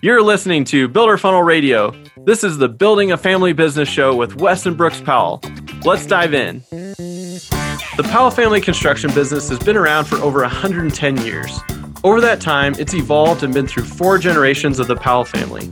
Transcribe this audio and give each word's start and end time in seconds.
You're 0.00 0.22
listening 0.22 0.62
to 0.66 0.86
Builder 0.86 1.18
Funnel 1.18 1.42
Radio. 1.42 1.92
This 2.18 2.44
is 2.44 2.56
the 2.56 2.68
Building 2.68 3.10
a 3.10 3.16
Family 3.16 3.52
Business 3.52 3.88
show 3.88 4.14
with 4.14 4.36
Wes 4.36 4.64
and 4.64 4.76
Brooks 4.76 5.00
Powell. 5.00 5.42
Let's 5.84 6.06
dive 6.06 6.34
in. 6.34 6.62
The 6.70 8.08
Powell 8.08 8.30
family 8.30 8.60
construction 8.60 9.12
business 9.12 9.48
has 9.48 9.58
been 9.58 9.76
around 9.76 10.04
for 10.04 10.14
over 10.18 10.42
110 10.42 11.16
years. 11.26 11.58
Over 12.04 12.20
that 12.20 12.40
time, 12.40 12.76
it's 12.78 12.94
evolved 12.94 13.42
and 13.42 13.52
been 13.52 13.66
through 13.66 13.86
four 13.86 14.18
generations 14.18 14.78
of 14.78 14.86
the 14.86 14.94
Powell 14.94 15.24
family. 15.24 15.66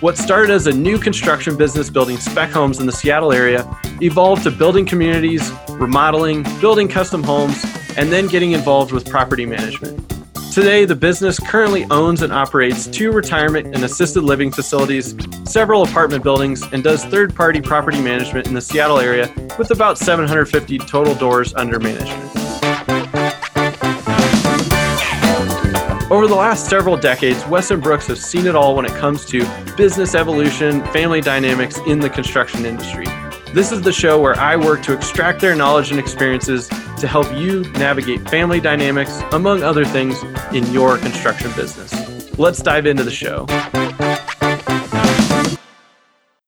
What 0.00 0.18
started 0.18 0.50
as 0.50 0.66
a 0.66 0.72
new 0.72 0.98
construction 0.98 1.56
business 1.56 1.88
building 1.88 2.16
spec 2.16 2.50
homes 2.50 2.80
in 2.80 2.86
the 2.86 2.92
Seattle 2.92 3.32
area 3.32 3.64
evolved 4.02 4.42
to 4.42 4.50
building 4.50 4.86
communities, 4.86 5.52
remodeling, 5.70 6.42
building 6.60 6.88
custom 6.88 7.22
homes, 7.22 7.64
and 7.96 8.10
then 8.10 8.26
getting 8.26 8.50
involved 8.50 8.90
with 8.90 9.08
property 9.08 9.46
management. 9.46 10.17
Today, 10.58 10.84
the 10.84 10.96
business 10.96 11.38
currently 11.38 11.84
owns 11.84 12.22
and 12.22 12.32
operates 12.32 12.88
two 12.88 13.12
retirement 13.12 13.76
and 13.76 13.84
assisted 13.84 14.22
living 14.22 14.50
facilities, 14.50 15.14
several 15.44 15.84
apartment 15.84 16.24
buildings, 16.24 16.64
and 16.72 16.82
does 16.82 17.04
third 17.04 17.32
party 17.32 17.60
property 17.60 18.00
management 18.00 18.48
in 18.48 18.54
the 18.54 18.60
Seattle 18.60 18.98
area 18.98 19.32
with 19.56 19.70
about 19.70 19.98
750 19.98 20.78
total 20.78 21.14
doors 21.14 21.54
under 21.54 21.78
management. 21.78 22.24
Over 26.10 26.26
the 26.26 26.34
last 26.36 26.68
several 26.68 26.96
decades, 26.96 27.46
Wes 27.46 27.70
and 27.70 27.80
Brooks 27.80 28.08
have 28.08 28.18
seen 28.18 28.48
it 28.48 28.56
all 28.56 28.74
when 28.74 28.84
it 28.84 28.94
comes 28.96 29.24
to 29.26 29.46
business 29.76 30.16
evolution, 30.16 30.84
family 30.86 31.20
dynamics 31.20 31.78
in 31.86 32.00
the 32.00 32.10
construction 32.10 32.66
industry. 32.66 33.06
This 33.54 33.70
is 33.70 33.80
the 33.80 33.92
show 33.92 34.20
where 34.20 34.36
I 34.36 34.56
work 34.56 34.82
to 34.82 34.92
extract 34.92 35.40
their 35.40 35.54
knowledge 35.54 35.92
and 35.92 36.00
experiences 36.00 36.68
to 36.98 37.08
help 37.08 37.32
you 37.36 37.62
navigate 37.72 38.28
family 38.28 38.60
dynamics, 38.60 39.20
among 39.32 39.62
other 39.62 39.84
things, 39.84 40.22
in 40.52 40.66
your 40.72 40.98
construction 40.98 41.50
business. 41.52 42.38
Let's 42.38 42.62
dive 42.62 42.86
into 42.86 43.04
the 43.04 43.10
show. 43.10 43.46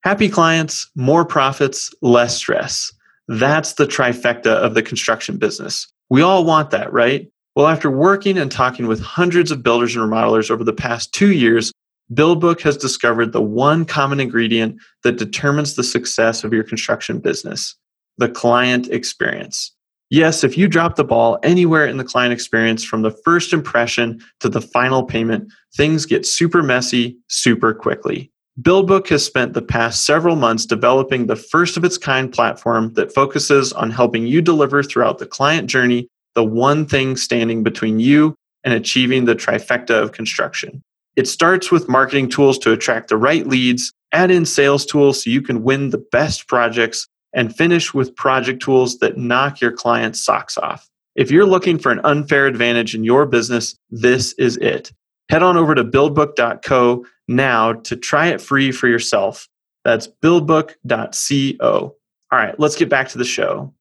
Happy 0.02 0.28
clients, 0.28 0.90
more 0.94 1.24
profits, 1.24 1.92
less 2.02 2.36
stress. 2.36 2.92
That's 3.28 3.74
the 3.74 3.86
trifecta 3.86 4.50
of 4.50 4.74
the 4.74 4.82
construction 4.82 5.36
business. 5.36 5.86
We 6.08 6.22
all 6.22 6.44
want 6.44 6.70
that, 6.70 6.92
right? 6.92 7.30
Well, 7.54 7.68
after 7.68 7.90
working 7.90 8.38
and 8.38 8.50
talking 8.50 8.86
with 8.86 9.00
hundreds 9.00 9.50
of 9.50 9.62
builders 9.62 9.94
and 9.94 10.04
remodelers 10.04 10.50
over 10.50 10.64
the 10.64 10.72
past 10.72 11.12
two 11.12 11.32
years, 11.32 11.72
BuildBook 12.12 12.60
has 12.62 12.76
discovered 12.76 13.32
the 13.32 13.42
one 13.42 13.84
common 13.84 14.18
ingredient 14.18 14.80
that 15.04 15.18
determines 15.18 15.74
the 15.74 15.84
success 15.84 16.42
of 16.42 16.52
your 16.52 16.64
construction 16.64 17.18
business 17.18 17.76
the 18.18 18.28
client 18.28 18.88
experience. 18.88 19.72
Yes, 20.10 20.42
if 20.42 20.58
you 20.58 20.66
drop 20.66 20.96
the 20.96 21.04
ball 21.04 21.38
anywhere 21.44 21.86
in 21.86 21.96
the 21.96 22.04
client 22.04 22.32
experience 22.32 22.84
from 22.84 23.02
the 23.02 23.12
first 23.24 23.52
impression 23.52 24.20
to 24.40 24.48
the 24.48 24.60
final 24.60 25.04
payment, 25.04 25.52
things 25.76 26.04
get 26.04 26.26
super 26.26 26.64
messy 26.64 27.16
super 27.28 27.72
quickly. 27.72 28.32
BuildBook 28.60 29.08
has 29.08 29.24
spent 29.24 29.54
the 29.54 29.62
past 29.62 30.04
several 30.04 30.34
months 30.34 30.66
developing 30.66 31.26
the 31.26 31.36
first 31.36 31.76
of 31.76 31.84
its 31.84 31.96
kind 31.96 32.32
platform 32.32 32.92
that 32.94 33.14
focuses 33.14 33.72
on 33.72 33.90
helping 33.90 34.26
you 34.26 34.42
deliver 34.42 34.82
throughout 34.82 35.18
the 35.18 35.26
client 35.26 35.70
journey 35.70 36.08
the 36.34 36.44
one 36.44 36.86
thing 36.86 37.16
standing 37.16 37.62
between 37.62 38.00
you 38.00 38.34
and 38.64 38.74
achieving 38.74 39.24
the 39.24 39.36
trifecta 39.36 39.90
of 39.90 40.12
construction. 40.12 40.82
It 41.14 41.28
starts 41.28 41.70
with 41.70 41.88
marketing 41.88 42.28
tools 42.28 42.58
to 42.58 42.72
attract 42.72 43.08
the 43.08 43.16
right 43.16 43.46
leads, 43.46 43.92
add 44.12 44.30
in 44.30 44.44
sales 44.44 44.84
tools 44.84 45.22
so 45.22 45.30
you 45.30 45.40
can 45.40 45.62
win 45.62 45.90
the 45.90 46.04
best 46.12 46.48
projects, 46.48 47.06
and 47.32 47.54
finish 47.54 47.94
with 47.94 48.14
project 48.16 48.62
tools 48.62 48.98
that 48.98 49.16
knock 49.16 49.60
your 49.60 49.72
client's 49.72 50.22
socks 50.22 50.58
off. 50.58 50.88
If 51.16 51.30
you're 51.30 51.46
looking 51.46 51.78
for 51.78 51.92
an 51.92 52.00
unfair 52.04 52.46
advantage 52.46 52.94
in 52.94 53.04
your 53.04 53.26
business, 53.26 53.76
this 53.90 54.32
is 54.34 54.56
it. 54.58 54.92
Head 55.28 55.42
on 55.42 55.56
over 55.56 55.74
to 55.74 55.84
buildbook.co 55.84 57.06
now 57.28 57.72
to 57.72 57.96
try 57.96 58.28
it 58.28 58.40
free 58.40 58.72
for 58.72 58.88
yourself. 58.88 59.48
That's 59.84 60.08
buildbook.co. 60.08 61.96
All 62.32 62.38
right, 62.38 62.58
let's 62.60 62.76
get 62.76 62.88
back 62.88 63.08
to 63.08 63.18
the 63.18 63.24
show. 63.24 63.72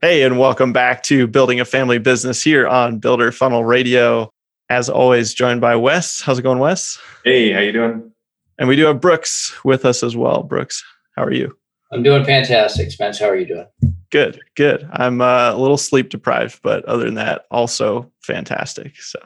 Hey, 0.00 0.22
and 0.22 0.38
welcome 0.38 0.72
back 0.72 1.02
to 1.04 1.26
Building 1.26 1.60
a 1.60 1.64
Family 1.64 1.98
Business 1.98 2.42
here 2.42 2.68
on 2.68 2.98
Builder 2.98 3.32
Funnel 3.32 3.64
Radio 3.64 4.30
as 4.70 4.88
always, 4.88 5.34
joined 5.34 5.60
by 5.60 5.76
Wes. 5.76 6.20
How's 6.20 6.38
it 6.38 6.42
going, 6.42 6.58
Wes? 6.58 6.98
Hey, 7.24 7.52
how 7.52 7.60
you 7.60 7.72
doing? 7.72 8.12
And 8.58 8.68
we 8.68 8.76
do 8.76 8.86
have 8.86 9.00
Brooks 9.00 9.54
with 9.64 9.84
us 9.84 10.02
as 10.02 10.16
well. 10.16 10.42
Brooks, 10.42 10.84
how 11.16 11.24
are 11.24 11.32
you? 11.32 11.57
I'm 11.92 12.02
doing 12.02 12.24
fantastic, 12.24 12.90
Spence. 12.90 13.18
How 13.18 13.26
are 13.26 13.36
you 13.36 13.46
doing? 13.46 13.66
Good, 14.10 14.40
good. 14.56 14.88
I'm 14.92 15.20
uh, 15.20 15.52
a 15.54 15.56
little 15.56 15.78
sleep 15.78 16.10
deprived, 16.10 16.60
but 16.62 16.84
other 16.84 17.04
than 17.04 17.14
that, 17.14 17.46
also 17.50 18.10
fantastic. 18.22 19.00
So, 19.00 19.18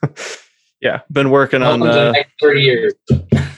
yeah, 0.80 1.00
been 1.12 1.30
working 1.30 1.62
on 1.62 1.82
uh, 1.82 2.12
30 2.40 2.60
years. 2.60 2.94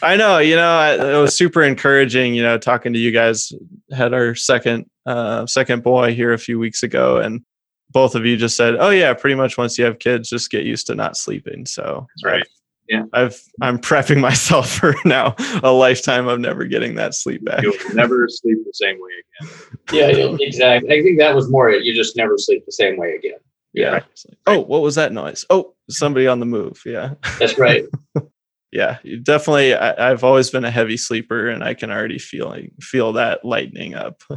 I 0.02 0.16
know, 0.16 0.38
you 0.38 0.56
know, 0.56 0.78
I, 0.78 0.94
it 0.94 1.20
was 1.20 1.34
super 1.34 1.62
encouraging. 1.62 2.34
You 2.34 2.42
know, 2.42 2.58
talking 2.58 2.92
to 2.92 2.98
you 2.98 3.12
guys. 3.12 3.52
Had 3.90 4.12
our 4.12 4.34
second 4.34 4.88
uh, 5.06 5.46
second 5.46 5.82
boy 5.82 6.14
here 6.14 6.32
a 6.34 6.38
few 6.38 6.58
weeks 6.58 6.82
ago, 6.82 7.18
and 7.18 7.42
both 7.90 8.14
of 8.14 8.26
you 8.26 8.36
just 8.36 8.56
said, 8.56 8.76
"Oh 8.78 8.90
yeah, 8.90 9.14
pretty 9.14 9.34
much 9.34 9.56
once 9.56 9.78
you 9.78 9.84
have 9.86 9.98
kids, 9.98 10.28
just 10.28 10.50
get 10.50 10.64
used 10.64 10.86
to 10.88 10.94
not 10.94 11.16
sleeping." 11.16 11.64
So 11.66 12.06
that's 12.10 12.24
right. 12.24 12.46
Yeah, 12.88 13.04
I've 13.12 13.40
I'm 13.60 13.78
prepping 13.78 14.20
myself 14.28 14.70
for 14.70 14.94
now 15.04 15.34
a 15.62 15.70
lifetime 15.70 16.26
of 16.28 16.40
never 16.40 16.64
getting 16.64 16.94
that 16.96 17.14
sleep 17.14 17.44
back. 17.44 17.62
You'll 17.62 17.74
never 17.94 18.28
sleep 18.28 18.58
the 18.64 18.72
same 18.72 18.98
way 19.00 19.10
again. 19.42 19.56
yeah, 19.92 20.36
exactly. 20.40 20.90
I 20.90 21.02
think 21.02 21.18
that 21.18 21.34
was 21.34 21.50
more 21.50 21.68
it. 21.70 21.84
You 21.84 21.94
just 21.94 22.16
never 22.16 22.38
sleep 22.38 22.64
the 22.64 22.72
same 22.72 22.96
way 22.96 23.14
again. 23.14 23.38
Yeah. 23.74 23.90
Right. 23.90 24.04
Oh, 24.46 24.60
what 24.60 24.82
was 24.82 24.94
that 24.94 25.12
noise? 25.12 25.44
Oh, 25.50 25.74
somebody 25.90 26.26
on 26.26 26.40
the 26.40 26.46
move. 26.46 26.82
Yeah. 26.86 27.14
That's 27.38 27.58
right. 27.58 27.84
yeah, 28.72 28.98
definitely. 29.22 29.74
I, 29.74 30.08
have 30.08 30.24
always 30.24 30.50
been 30.50 30.64
a 30.64 30.70
heavy 30.70 30.96
sleeper, 30.96 31.48
and 31.48 31.64
I 31.64 31.74
can 31.74 31.90
already 31.90 32.18
feel 32.18 32.54
feel 32.80 33.12
that 33.14 33.44
lightening 33.44 33.94
up. 33.94 34.22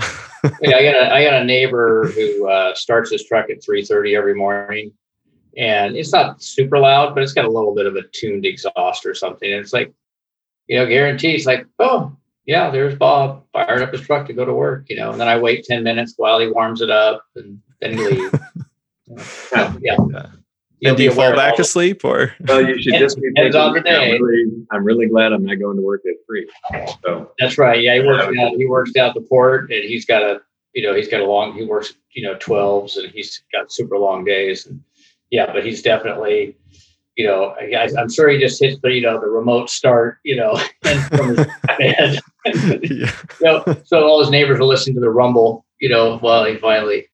yeah, 0.62 0.78
I 0.78 0.84
got 0.84 0.96
a 0.96 1.14
I 1.14 1.24
got 1.24 1.42
a 1.42 1.46
neighbor 1.46 2.12
who 2.16 2.50
uh, 2.50 2.74
starts 2.76 3.12
his 3.12 3.26
truck 3.26 3.50
at 3.50 3.64
three 3.64 3.84
thirty 3.84 4.16
every 4.16 4.36
morning, 4.36 4.94
and 5.58 5.96
it's 5.96 6.12
not 6.12 6.42
super 6.42 6.80
loud, 6.80 7.14
but 7.14 7.24
it's 7.24 7.34
got 7.34 7.46
a 7.46 7.52
little 7.52 7.76
bit 7.76 7.86
of 7.86 7.96
a 7.96 8.04
tuned 8.14 8.46
exhaust 8.46 9.06
or 9.06 9.14
something. 9.14 9.52
And 9.52 9.62
it's 9.62 9.74
like, 9.74 9.94
you 10.68 10.78
know, 10.78 10.86
guarantees 10.86 11.46
like, 11.46 11.68
oh 11.80 12.16
yeah, 12.46 12.70
there's 12.70 12.96
Bob 12.96 13.44
fired 13.54 13.82
up 13.82 13.92
his 13.92 14.02
truck 14.02 14.28
to 14.28 14.34
go 14.34 14.46
to 14.46 14.54
work, 14.54 14.86
you 14.90 14.96
know, 14.96 15.12
and 15.12 15.20
then 15.20 15.28
I 15.28 15.38
wait 15.38 15.66
ten 15.66 15.84
minutes 15.84 16.14
while 16.18 16.40
he 16.40 16.48
warms 16.48 16.82
it 16.82 16.90
up, 16.90 17.24
and 17.36 17.62
then 17.80 17.98
he 17.98 18.04
leaves. 18.04 18.40
yeah. 19.54 19.76
yeah. 19.82 20.26
And 20.84 20.98
do 20.98 21.04
you 21.04 21.12
fall 21.12 21.36
back 21.36 21.60
asleep 21.60 22.04
or? 22.04 22.34
Well, 22.48 22.66
you 22.66 22.82
should 22.82 22.96
just 22.96 23.18
be 23.18 23.30
thinking, 23.36 23.56
on 23.56 23.74
the 23.74 23.82
day. 23.82 24.16
I'm 24.16 24.22
really, 24.24 24.66
I'm 24.72 24.84
really 24.84 25.08
glad 25.08 25.32
I'm 25.32 25.46
not 25.46 25.60
going 25.60 25.76
to 25.76 25.82
work 25.84 26.02
at 26.08 26.16
three. 26.26 26.50
So 27.04 27.32
that's 27.38 27.58
right. 27.58 27.82
Yeah, 27.82 27.96
he 27.96 28.02
works 28.02 28.36
out. 28.40 28.52
He 28.58 28.66
works 28.66 28.96
out 28.96 29.14
the 29.14 29.22
port, 29.22 29.72
and 29.72 29.84
he's 29.84 30.06
got 30.06 30.24
a, 30.24 30.42
you 30.74 30.82
know, 30.82 30.96
he's 30.96 31.08
got 31.08 31.22
a 31.22 31.26
long. 31.26 31.54
He 31.54 31.66
works, 31.66 31.94
you 32.14 32.24
know, 32.24 32.36
twelves, 32.40 32.98
and 32.98 33.12
he's 33.12 33.44
got 33.54 33.72
super 33.72 33.98
long 33.98 34.26
days. 34.26 34.66
And 34.66 34.82
yeah, 35.32 35.52
but 35.52 35.66
he's 35.66 35.82
definitely, 35.82 36.56
you 37.16 37.26
know, 37.26 37.56
I, 37.60 37.90
am 37.98 38.10
sure 38.10 38.30
he 38.30 38.38
just 38.38 38.62
hits 38.62 38.80
the, 38.82 38.92
you 38.92 39.02
know, 39.02 39.20
the 39.20 39.28
remote 39.28 39.70
start, 39.70 40.20
you 40.24 40.36
know, 40.36 40.56
from 41.10 41.36
his 41.36 41.48
bed. 41.78 42.20
yeah. 42.46 42.80
you 42.84 43.08
know, 43.42 43.64
so 43.84 44.04
all 44.04 44.20
his 44.20 44.30
neighbors 44.30 44.60
will 44.60 44.68
listen 44.68 44.94
to 44.94 45.00
the 45.00 45.10
rumble, 45.10 45.66
you 45.80 45.90
know, 45.90 46.18
while 46.20 46.46
he 46.46 46.58
finally 46.58 47.08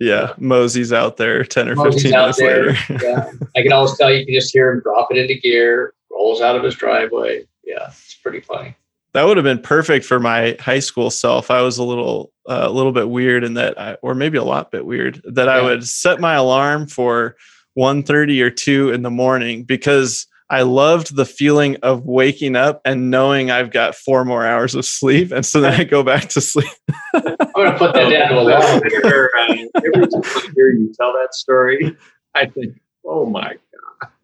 yeah, 0.00 0.14
uh, 0.14 0.34
Mosey's 0.38 0.92
out 0.92 1.16
there 1.16 1.44
10 1.44 1.70
or 1.70 1.74
Mosey's 1.74 2.02
15 2.02 2.20
minutes 2.20 2.38
there. 2.38 2.66
later. 2.66 3.04
yeah. 3.04 3.30
I 3.56 3.62
can 3.62 3.72
always 3.72 3.96
tell 3.96 4.12
you 4.12 4.24
can 4.24 4.34
just 4.34 4.52
hear 4.52 4.72
him 4.72 4.80
drop 4.80 5.08
it 5.10 5.18
into 5.18 5.34
gear, 5.34 5.94
rolls 6.10 6.40
out 6.40 6.56
of 6.56 6.62
his 6.62 6.74
driveway. 6.74 7.44
Yeah, 7.64 7.88
it's 7.88 8.14
pretty 8.22 8.40
funny. 8.40 8.76
That 9.14 9.24
would 9.24 9.36
have 9.36 9.44
been 9.44 9.60
perfect 9.60 10.04
for 10.04 10.20
my 10.20 10.56
high 10.60 10.78
school 10.78 11.10
self. 11.10 11.50
I 11.50 11.62
was 11.62 11.78
a 11.78 11.84
little 11.84 12.32
uh, 12.48 12.62
a 12.62 12.70
little 12.70 12.92
bit 12.92 13.08
weird 13.08 13.44
in 13.44 13.54
that 13.54 13.78
I, 13.80 13.94
or 14.02 14.14
maybe 14.14 14.38
a 14.38 14.44
lot 14.44 14.70
bit 14.70 14.86
weird 14.86 15.20
that 15.24 15.46
yeah. 15.46 15.52
I 15.52 15.62
would 15.62 15.86
set 15.86 16.20
my 16.20 16.34
alarm 16.34 16.86
for 16.86 17.36
1:30 17.78 18.40
or 18.40 18.50
2 18.50 18.90
in 18.90 19.02
the 19.02 19.10
morning 19.10 19.64
because 19.64 20.26
I 20.50 20.62
loved 20.62 21.14
the 21.14 21.26
feeling 21.26 21.76
of 21.82 22.06
waking 22.06 22.56
up 22.56 22.80
and 22.84 23.10
knowing 23.10 23.50
I've 23.50 23.70
got 23.70 23.94
four 23.94 24.24
more 24.24 24.46
hours 24.46 24.74
of 24.74 24.86
sleep, 24.86 25.30
and 25.30 25.44
so 25.44 25.60
then 25.60 25.78
I 25.78 25.84
go 25.84 26.02
back 26.02 26.30
to 26.30 26.40
sleep. 26.40 26.70
I'm 27.14 27.22
going 27.54 27.72
to 27.72 27.78
put 27.78 27.92
that 27.92 28.08
down 28.08 28.30
to 28.30 28.40
a 28.40 28.42
lot. 28.42 28.82
Every 29.76 30.06
time 30.08 30.22
I 30.24 30.50
hear 30.54 30.70
you 30.70 30.92
tell 30.98 31.12
that 31.12 31.34
story, 31.34 31.94
I 32.34 32.46
think, 32.46 32.80
"Oh 33.04 33.26
my 33.26 33.48
god!" 33.48 33.58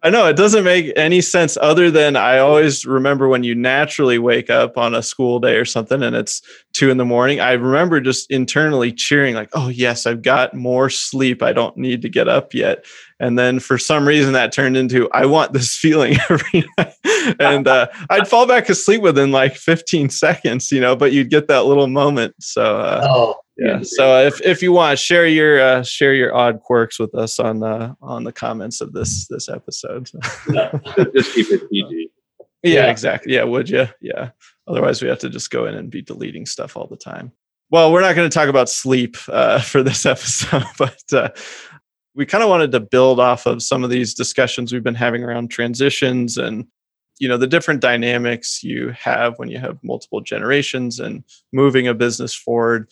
I 0.02 0.10
know 0.10 0.26
it 0.26 0.36
doesn't 0.36 0.64
make 0.64 0.92
any 0.96 1.20
sense 1.20 1.56
other 1.60 1.90
than 1.90 2.14
I 2.14 2.38
always 2.38 2.84
remember 2.84 3.26
when 3.26 3.42
you 3.42 3.54
naturally 3.54 4.18
wake 4.18 4.50
up 4.50 4.76
on 4.76 4.94
a 4.94 5.02
school 5.02 5.40
day 5.40 5.56
or 5.56 5.64
something, 5.64 6.02
and 6.02 6.14
it's 6.14 6.42
two 6.74 6.90
in 6.90 6.98
the 6.98 7.04
morning. 7.04 7.40
I 7.40 7.52
remember 7.52 8.00
just 8.00 8.30
internally 8.30 8.92
cheering, 8.92 9.34
like, 9.34 9.48
"Oh 9.54 9.68
yes, 9.68 10.06
I've 10.06 10.22
got 10.22 10.54
more 10.54 10.90
sleep. 10.90 11.42
I 11.42 11.52
don't 11.52 11.76
need 11.76 12.02
to 12.02 12.08
get 12.08 12.28
up 12.28 12.52
yet." 12.52 12.84
and 13.20 13.38
then 13.38 13.60
for 13.60 13.78
some 13.78 14.06
reason 14.06 14.32
that 14.32 14.52
turned 14.52 14.76
into 14.76 15.08
i 15.12 15.24
want 15.24 15.52
this 15.52 15.76
feeling 15.84 16.16
every 16.28 16.64
night 16.78 16.94
and 17.40 17.66
uh, 17.66 17.86
i'd 18.10 18.28
fall 18.28 18.46
back 18.46 18.68
asleep 18.68 19.00
within 19.00 19.32
like 19.32 19.56
15 19.56 20.10
seconds 20.10 20.70
you 20.70 20.80
know 20.80 20.96
but 20.96 21.12
you'd 21.12 21.30
get 21.30 21.48
that 21.48 21.64
little 21.64 21.86
moment 21.86 22.34
so 22.40 22.76
uh, 22.78 23.06
oh 23.08 23.36
yeah. 23.56 23.80
So 23.82 24.18
if, 24.26 24.40
if 24.40 24.62
you 24.62 24.72
want, 24.72 24.98
share 24.98 25.26
your 25.26 25.60
uh, 25.60 25.82
share 25.82 26.14
your 26.14 26.34
odd 26.34 26.60
quirks 26.60 26.98
with 26.98 27.14
us 27.14 27.38
on 27.38 27.60
the 27.60 27.96
on 28.02 28.24
the 28.24 28.32
comments 28.32 28.80
of 28.80 28.92
this 28.92 29.26
this 29.28 29.48
episode. 29.48 30.06
just 30.06 31.34
keep 31.34 31.50
it 31.50 31.70
PG. 31.70 32.10
Yeah, 32.64 32.90
exactly. 32.90 33.34
Yeah, 33.34 33.44
would 33.44 33.68
you? 33.68 33.86
Yeah. 34.00 34.30
Otherwise, 34.66 35.02
we 35.02 35.08
have 35.08 35.18
to 35.18 35.28
just 35.28 35.50
go 35.50 35.66
in 35.66 35.74
and 35.74 35.90
be 35.90 36.00
deleting 36.00 36.46
stuff 36.46 36.76
all 36.76 36.86
the 36.86 36.96
time. 36.96 37.30
Well, 37.70 37.92
we're 37.92 38.00
not 38.00 38.14
going 38.14 38.28
to 38.28 38.34
talk 38.34 38.48
about 38.48 38.68
sleep 38.68 39.16
uh, 39.28 39.60
for 39.60 39.82
this 39.82 40.06
episode, 40.06 40.64
but 40.78 41.02
uh, 41.12 41.28
we 42.14 42.26
kind 42.26 42.42
of 42.42 42.50
wanted 42.50 42.72
to 42.72 42.80
build 42.80 43.20
off 43.20 43.46
of 43.46 43.62
some 43.62 43.84
of 43.84 43.90
these 43.90 44.14
discussions 44.14 44.72
we've 44.72 44.82
been 44.82 44.94
having 44.94 45.22
around 45.22 45.50
transitions 45.50 46.36
and 46.36 46.66
you 47.20 47.28
know 47.28 47.36
the 47.36 47.46
different 47.46 47.80
dynamics 47.80 48.64
you 48.64 48.92
have 48.98 49.38
when 49.38 49.48
you 49.48 49.58
have 49.58 49.78
multiple 49.84 50.20
generations 50.20 50.98
and 50.98 51.22
moving 51.52 51.86
a 51.86 51.94
business 51.94 52.34
forward 52.34 52.88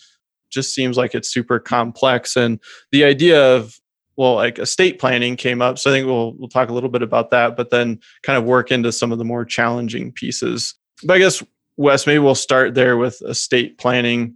just 0.52 0.74
seems 0.74 0.96
like 0.96 1.14
it's 1.14 1.32
super 1.32 1.58
complex. 1.58 2.36
And 2.36 2.60
the 2.90 3.04
idea 3.04 3.56
of 3.56 3.78
well 4.16 4.34
like 4.34 4.58
estate 4.58 4.98
planning 4.98 5.36
came 5.36 5.62
up 5.62 5.78
so 5.78 5.90
i 5.90 5.92
think 5.92 6.06
we'll 6.06 6.34
we'll 6.34 6.48
talk 6.48 6.68
a 6.68 6.72
little 6.74 6.90
bit 6.90 7.02
about 7.02 7.30
that 7.30 7.56
but 7.56 7.70
then 7.70 7.98
kind 8.22 8.36
of 8.36 8.44
work 8.44 8.70
into 8.70 8.92
some 8.92 9.12
of 9.12 9.18
the 9.18 9.24
more 9.24 9.44
challenging 9.44 10.12
pieces. 10.12 10.74
But 11.04 11.14
i 11.14 11.18
guess 11.18 11.42
wes 11.76 12.06
maybe 12.06 12.18
we'll 12.18 12.34
start 12.34 12.74
there 12.74 12.96
with 12.96 13.20
estate 13.22 13.78
planning. 13.78 14.34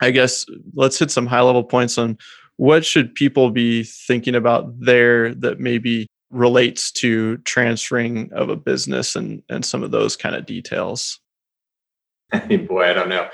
I 0.00 0.10
guess 0.10 0.46
let's 0.74 0.98
hit 0.98 1.10
some 1.10 1.26
high 1.26 1.40
level 1.40 1.64
points 1.64 1.98
on 1.98 2.18
what 2.56 2.84
should 2.84 3.14
people 3.14 3.50
be 3.50 3.84
thinking 3.84 4.34
about 4.34 4.78
there 4.78 5.34
that 5.36 5.58
maybe 5.58 6.06
relates 6.30 6.92
to 6.92 7.38
transferring 7.38 8.30
of 8.32 8.48
a 8.48 8.56
business 8.56 9.16
and 9.16 9.42
and 9.48 9.64
some 9.64 9.82
of 9.82 9.90
those 9.90 10.16
kind 10.16 10.36
of 10.36 10.46
details? 10.46 11.18
Boy 12.68 12.90
i 12.90 12.92
don't 12.92 13.08
know. 13.08 13.28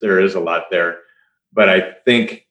There 0.00 0.20
is 0.20 0.34
a 0.34 0.40
lot 0.40 0.64
there 0.70 0.98
but 1.52 1.68
i 1.68 1.92
think 2.04 2.46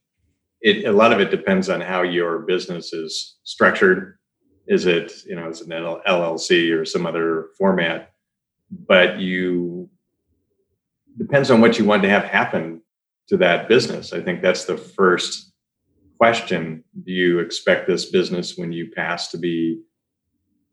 it 0.61 0.85
a 0.85 0.91
lot 0.91 1.11
of 1.11 1.19
it 1.19 1.31
depends 1.31 1.69
on 1.69 1.81
how 1.81 2.03
your 2.03 2.39
business 2.39 2.93
is 2.93 3.37
structured. 3.43 4.17
Is 4.67 4.85
it 4.85 5.11
you 5.25 5.35
know 5.35 5.49
is 5.49 5.61
it 5.61 5.67
an 5.67 5.83
llc 5.83 6.79
or 6.79 6.85
some 6.85 7.05
other 7.05 7.47
format? 7.57 8.11
But 8.69 9.19
you 9.19 9.89
depends 11.17 11.51
on 11.51 11.61
what 11.61 11.77
you 11.77 11.85
want 11.85 12.03
to 12.03 12.09
have 12.09 12.23
happen 12.23 12.81
to 13.27 13.37
that 13.37 13.67
business. 13.67 14.13
I 14.13 14.21
think 14.21 14.41
that's 14.41 14.65
the 14.65 14.77
first 14.77 15.51
question. 16.17 16.83
Do 17.05 17.11
you 17.11 17.39
expect 17.39 17.87
this 17.87 18.05
business 18.05 18.57
when 18.57 18.71
you 18.71 18.91
pass 18.95 19.29
to 19.29 19.37
be 19.37 19.81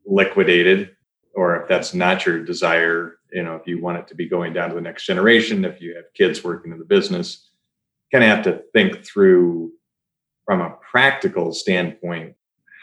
liquidated? 0.07 0.91
Or 1.35 1.57
if 1.57 1.69
that's 1.69 1.95
not 1.95 2.27
your 2.27 2.45
desire 2.45 3.15
you 3.33 3.43
know 3.43 3.57
if 3.57 3.67
you 3.67 3.81
want 3.81 3.99
it 3.99 4.09
to 4.09 4.15
be 4.15 4.29
going 4.29 4.53
down 4.53 4.71
to 4.71 4.75
the 4.75 4.81
next 4.81 5.05
generation 5.05 5.65
if 5.65 5.81
you 5.83 5.95
have 5.95 6.07
kids 6.15 6.43
working 6.43 6.73
in 6.73 6.79
the 6.79 6.85
business 6.85 7.48
kind 8.13 8.25
of 8.25 8.31
have 8.31 8.45
to 8.45 8.63
think 8.73 9.05
through 9.05 9.73
from 10.45 10.61
a 10.61 10.77
practical 10.91 11.53
standpoint 11.53 12.35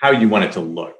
how 0.01 0.11
you 0.11 0.29
want 0.29 0.43
it 0.43 0.51
to 0.51 0.59
look 0.59 0.99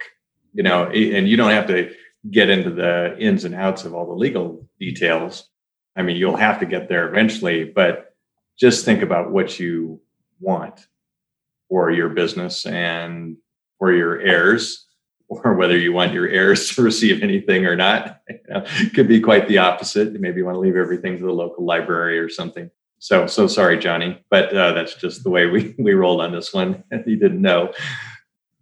you 0.54 0.64
know 0.64 0.86
and 0.86 1.28
you 1.28 1.38
don't 1.38 1.52
have 1.52 1.68
to 1.68 1.94
get 2.32 2.50
into 2.50 2.72
the 2.72 3.16
ins 3.20 3.46
and 3.46 3.54
outs 3.54 3.86
of 3.86 3.94
all 3.94 4.08
the 4.08 4.14
legal 4.14 4.68
details 4.80 5.50
i 5.96 6.02
mean 6.02 6.16
you'll 6.16 6.38
have 6.38 6.60
to 6.60 6.66
get 6.66 6.90
there 6.90 7.08
eventually 7.08 7.64
but 7.64 8.16
just 8.58 8.86
think 8.86 9.02
about 9.02 9.32
what 9.32 9.60
you 9.60 10.00
want 10.40 10.88
for 11.70 11.92
your 11.92 12.10
business 12.10 12.66
and 12.66 13.38
for 13.78 13.92
your 13.92 14.20
heirs, 14.20 14.86
or 15.28 15.56
whether 15.56 15.78
you 15.78 15.92
want 15.92 16.14
your 16.14 16.28
heirs 16.28 16.70
to 16.76 16.82
receive 16.82 17.24
anything 17.24 17.66
or 17.66 17.76
not. 17.76 18.22
Could 18.94 19.08
be 19.08 19.20
quite 19.20 19.48
the 19.48 19.58
opposite. 19.58 20.14
Maybe 20.14 20.38
you 20.38 20.46
want 20.46 20.56
to 20.56 20.60
leave 20.60 20.76
everything 20.76 21.18
to 21.18 21.24
the 21.24 21.32
local 21.32 21.66
library 21.66 22.20
or 22.20 22.30
something. 22.30 22.70
So, 23.06 23.28
so 23.28 23.46
sorry, 23.46 23.78
Johnny, 23.78 24.20
but 24.32 24.52
uh, 24.52 24.72
that's 24.72 24.96
just 24.96 25.24
the 25.24 25.30
way 25.30 25.46
we 25.46 25.76
we 25.78 25.94
rolled 25.94 26.22
on 26.22 26.32
this 26.32 26.56
one. 26.56 26.84
he 27.06 27.16
didn't 27.16 27.40
know. 27.40 27.72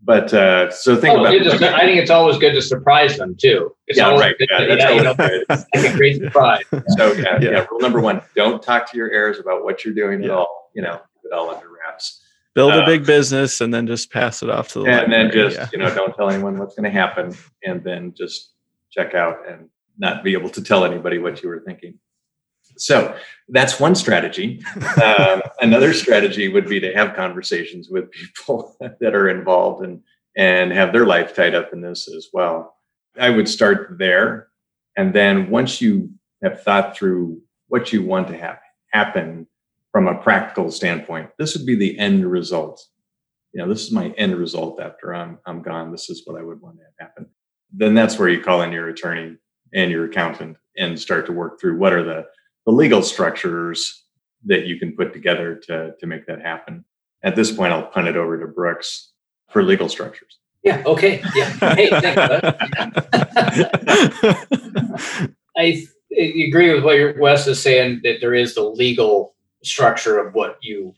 But 0.02 0.34
uh, 0.34 0.70
so 0.70 0.98
think 0.98 1.18
oh, 1.18 1.22
about. 1.22 1.42
Just, 1.42 1.64
I 1.64 1.86
think 1.86 1.98
it's 1.98 2.12
always 2.12 2.38
good 2.38 2.52
to 2.52 2.62
surprise 2.62 3.16
them 3.16 3.38
too. 3.40 3.74
It's 3.88 3.98
yeah, 3.98 4.10
right. 4.10 4.38
Good, 4.38 4.50
yeah, 4.52 4.66
that's 4.68 4.82
yeah, 4.82 4.92
you 4.92 5.02
know, 5.02 5.14
good. 5.14 5.46
like 5.50 5.66
a 5.76 5.96
great 5.96 6.18
surprise. 6.18 6.66
So 6.90 7.14
yeah, 7.14 7.40
yeah, 7.40 7.52
yeah. 7.52 7.66
Rule 7.72 7.80
number 7.80 8.02
one: 8.02 8.22
don't 8.36 8.62
talk 8.62 8.92
to 8.92 8.98
your 8.98 9.10
heirs 9.10 9.40
about 9.40 9.64
what 9.64 9.86
you're 9.86 9.94
doing 9.94 10.22
at 10.26 10.30
all. 10.30 10.70
You 10.76 10.82
know, 10.82 11.00
it 11.24 11.32
all 11.32 11.50
under 11.50 11.70
wraps 11.70 12.20
build 12.54 12.74
a 12.74 12.84
uh, 12.84 12.86
big 12.86 13.06
business 13.06 13.62
and 13.62 13.74
then 13.74 13.88
just 13.88 14.12
pass 14.12 14.44
it 14.44 14.50
off 14.50 14.68
to 14.68 14.80
the 14.80 14.86
and 14.86 15.10
library. 15.10 15.24
then 15.24 15.32
just 15.32 15.58
yeah. 15.58 15.70
you 15.72 15.78
know 15.78 15.96
don't 15.96 16.14
tell 16.16 16.30
anyone 16.30 16.58
what's 16.58 16.76
going 16.76 16.84
to 16.84 16.92
happen 16.92 17.34
and 17.64 17.82
then 17.86 18.14
just 18.16 18.52
check 18.92 19.16
out 19.16 19.38
and 19.50 19.70
not 19.98 20.22
be 20.22 20.34
able 20.34 20.50
to 20.50 20.62
tell 20.62 20.84
anybody 20.84 21.18
what 21.18 21.42
you 21.42 21.48
were 21.48 21.62
thinking 21.66 21.98
so 22.78 23.16
that's 23.50 23.80
one 23.80 23.96
strategy 23.96 24.64
um, 25.04 25.42
another 25.62 25.94
strategy 25.94 26.48
would 26.48 26.68
be 26.68 26.80
to 26.80 26.94
have 26.94 27.16
conversations 27.16 27.90
with 27.90 28.12
people 28.12 28.76
that 29.00 29.16
are 29.16 29.30
involved 29.30 29.84
and 29.86 30.02
and 30.36 30.72
have 30.72 30.92
their 30.92 31.06
life 31.06 31.36
tied 31.36 31.56
up 31.56 31.74
in 31.74 31.82
this 31.82 32.08
as 32.08 32.30
well 32.34 32.76
i 33.20 33.30
would 33.30 33.48
start 33.48 33.96
there 33.98 34.48
and 34.98 35.14
then 35.14 35.50
once 35.50 35.82
you 35.82 36.10
have 36.44 36.62
thought 36.62 36.96
through 36.96 37.42
what 37.68 37.94
you 37.94 38.04
want 38.04 38.28
to 38.28 38.38
have 38.38 38.60
happen 38.92 39.48
from 39.92 40.08
a 40.08 40.22
practical 40.22 40.72
standpoint. 40.72 41.30
This 41.38 41.56
would 41.56 41.66
be 41.66 41.76
the 41.76 41.98
end 41.98 42.30
result. 42.30 42.84
You 43.54 43.62
know, 43.62 43.70
this 43.70 43.84
is 43.84 43.92
my 43.92 44.10
end 44.18 44.36
result 44.36 44.82
after 44.82 45.14
I'm 45.14 45.40
I'm 45.46 45.62
gone. 45.62 45.92
This 45.92 46.10
is 46.10 46.24
what 46.26 46.40
I 46.40 46.44
would 46.44 46.60
want 46.60 46.78
to 46.78 46.84
have 46.84 47.10
happen. 47.10 47.30
Then 47.72 47.94
that's 47.94 48.18
where 48.18 48.30
you 48.30 48.42
call 48.42 48.62
in 48.64 48.72
your 48.72 48.90
attorney 48.90 49.38
and 49.74 49.92
your 49.92 50.06
accountant 50.06 50.58
and 50.78 51.00
start 51.00 51.28
to 51.28 51.32
work 51.32 51.60
through 51.60 51.78
what 51.78 51.94
are 51.94 52.04
the, 52.04 52.26
the 52.66 52.72
legal 52.72 53.02
structures 53.02 54.04
that 54.46 54.66
you 54.66 54.78
can 54.80 54.96
put 54.96 55.14
together 55.14 55.56
to, 55.56 55.94
to 56.00 56.08
make 56.08 56.26
that 56.28 56.42
happen. 56.42 56.86
At 57.24 57.36
this 57.36 57.52
point, 57.52 57.74
I'll 57.74 57.86
punt 57.86 58.08
it 58.08 58.18
over 58.18 58.40
to 58.40 58.48
Brooks 58.48 59.12
for 59.50 59.64
legal 59.64 59.88
structures. 59.88 60.40
Yeah. 60.64 60.82
Okay. 60.86 61.22
Yeah. 61.36 61.50
Hey, 61.76 61.90
thanks. 61.90 62.22
I 65.58 65.86
agree 66.48 66.74
with 66.74 66.84
what 66.84 67.18
Wes 67.20 67.48
is 67.48 67.62
saying 67.62 68.02
that 68.04 68.20
there 68.22 68.34
is 68.34 68.56
the 68.56 68.64
legal 68.64 69.36
structure 69.64 70.20
of 70.20 70.34
what 70.34 70.58
you 70.62 70.94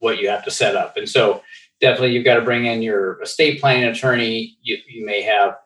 what 0.00 0.18
you 0.18 0.28
have 0.28 0.44
to 0.44 0.50
set 0.50 0.76
up. 0.76 0.96
And 0.96 1.08
so 1.08 1.42
definitely 1.80 2.12
you've 2.12 2.24
got 2.24 2.36
to 2.36 2.42
bring 2.42 2.66
in 2.66 2.82
your 2.82 3.20
estate 3.20 3.60
planning 3.60 3.84
attorney. 3.84 4.56
You, 4.62 4.78
you 4.88 5.04
may 5.04 5.22
have 5.22 5.56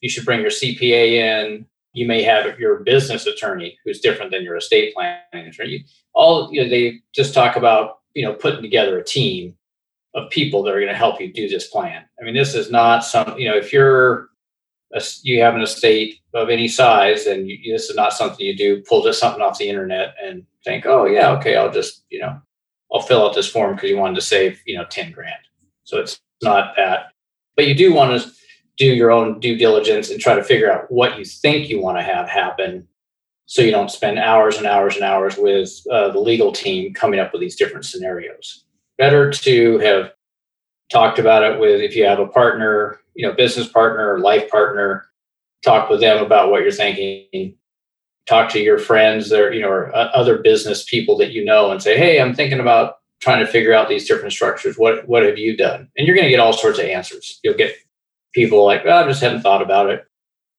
you 0.00 0.08
should 0.08 0.24
bring 0.24 0.40
your 0.40 0.50
CPA 0.50 1.12
in. 1.12 1.66
You 1.92 2.06
may 2.06 2.22
have 2.22 2.58
your 2.58 2.80
business 2.80 3.26
attorney 3.26 3.78
who's 3.84 4.00
different 4.00 4.30
than 4.30 4.44
your 4.44 4.56
estate 4.56 4.94
planning 4.94 5.48
attorney. 5.48 5.86
All 6.14 6.48
you 6.52 6.62
know, 6.62 6.68
they 6.68 7.00
just 7.14 7.34
talk 7.34 7.56
about 7.56 7.98
you 8.14 8.24
know 8.24 8.34
putting 8.34 8.62
together 8.62 8.98
a 8.98 9.04
team 9.04 9.56
of 10.14 10.30
people 10.30 10.62
that 10.62 10.74
are 10.74 10.80
going 10.80 10.92
to 10.92 10.94
help 10.94 11.20
you 11.20 11.32
do 11.32 11.48
this 11.48 11.68
plan. 11.68 12.04
I 12.20 12.24
mean, 12.24 12.34
this 12.34 12.54
is 12.54 12.70
not 12.70 13.04
some 13.04 13.36
you 13.38 13.48
know 13.48 13.56
if 13.56 13.72
you're 13.72 14.28
a, 14.92 15.02
you 15.22 15.40
have 15.40 15.54
an 15.54 15.62
estate 15.62 16.16
of 16.34 16.48
any 16.48 16.68
size 16.68 17.26
and 17.26 17.48
you, 17.48 17.72
this 17.72 17.90
is 17.90 17.96
not 17.96 18.12
something 18.12 18.44
you 18.44 18.56
do 18.56 18.82
pull 18.82 19.02
just 19.02 19.20
something 19.20 19.42
off 19.42 19.58
the 19.58 19.68
internet 19.68 20.14
and 20.22 20.44
think, 20.64 20.86
oh 20.86 21.06
yeah, 21.06 21.30
okay, 21.32 21.56
I'll 21.56 21.72
just 21.72 22.04
you 22.10 22.20
know 22.20 22.40
I'll 22.92 23.02
fill 23.02 23.26
out 23.26 23.34
this 23.34 23.48
form 23.48 23.74
because 23.74 23.90
you 23.90 23.96
wanted 23.96 24.16
to 24.16 24.22
save 24.22 24.60
you 24.66 24.76
know 24.76 24.84
ten 24.90 25.10
grand. 25.12 25.34
So 25.84 25.98
it's 25.98 26.20
not 26.42 26.74
that, 26.76 27.12
but 27.56 27.66
you 27.66 27.74
do 27.74 27.92
want 27.92 28.20
to 28.20 28.30
do 28.80 28.86
your 28.86 29.12
own 29.12 29.38
due 29.40 29.56
diligence 29.56 30.10
and 30.10 30.18
try 30.18 30.34
to 30.34 30.42
figure 30.42 30.72
out 30.72 30.90
what 30.90 31.18
you 31.18 31.24
think 31.24 31.68
you 31.68 31.82
want 31.82 31.98
to 31.98 32.02
have 32.02 32.26
happen, 32.26 32.88
so 33.44 33.60
you 33.60 33.70
don't 33.70 33.90
spend 33.90 34.18
hours 34.18 34.56
and 34.56 34.66
hours 34.66 34.96
and 34.96 35.04
hours 35.04 35.36
with 35.36 35.70
uh, 35.92 36.08
the 36.10 36.18
legal 36.18 36.50
team 36.50 36.94
coming 36.94 37.20
up 37.20 37.30
with 37.30 37.42
these 37.42 37.56
different 37.56 37.84
scenarios. 37.84 38.64
Better 38.96 39.30
to 39.30 39.78
have 39.80 40.12
talked 40.90 41.18
about 41.18 41.42
it 41.42 41.60
with 41.60 41.82
if 41.82 41.94
you 41.94 42.06
have 42.06 42.20
a 42.20 42.26
partner, 42.26 42.98
you 43.14 43.26
know, 43.26 43.34
business 43.34 43.68
partner 43.68 44.14
or 44.14 44.20
life 44.20 44.50
partner, 44.50 45.04
talk 45.62 45.90
with 45.90 46.00
them 46.00 46.24
about 46.24 46.50
what 46.50 46.62
you're 46.62 46.72
thinking. 46.72 47.54
Talk 48.26 48.50
to 48.52 48.60
your 48.60 48.78
friends 48.78 49.30
or 49.30 49.52
you 49.52 49.60
know 49.60 49.68
or 49.68 49.94
other 49.94 50.38
business 50.38 50.84
people 50.84 51.18
that 51.18 51.32
you 51.32 51.44
know 51.44 51.72
and 51.72 51.82
say 51.82 51.98
hey 51.98 52.20
i'm 52.20 52.32
thinking 52.32 52.60
about 52.60 53.00
trying 53.20 53.44
to 53.44 53.50
figure 53.50 53.74
out 53.74 53.88
these 53.88 54.08
different 54.08 54.32
structures. 54.32 54.76
What 54.78 55.06
what 55.08 55.22
have 55.24 55.38
you 55.38 55.56
done? 55.56 55.88
And 55.96 56.06
you're 56.06 56.16
going 56.16 56.26
to 56.26 56.30
get 56.30 56.40
all 56.40 56.52
sorts 56.52 56.78
of 56.78 56.86
answers. 56.86 57.38
You'll 57.44 57.56
get 57.56 57.74
people 58.34 58.64
like 58.64 58.84
well, 58.84 59.02
i 59.02 59.06
just 59.06 59.22
haven't 59.22 59.42
thought 59.42 59.62
about 59.62 59.90
it 59.90 60.06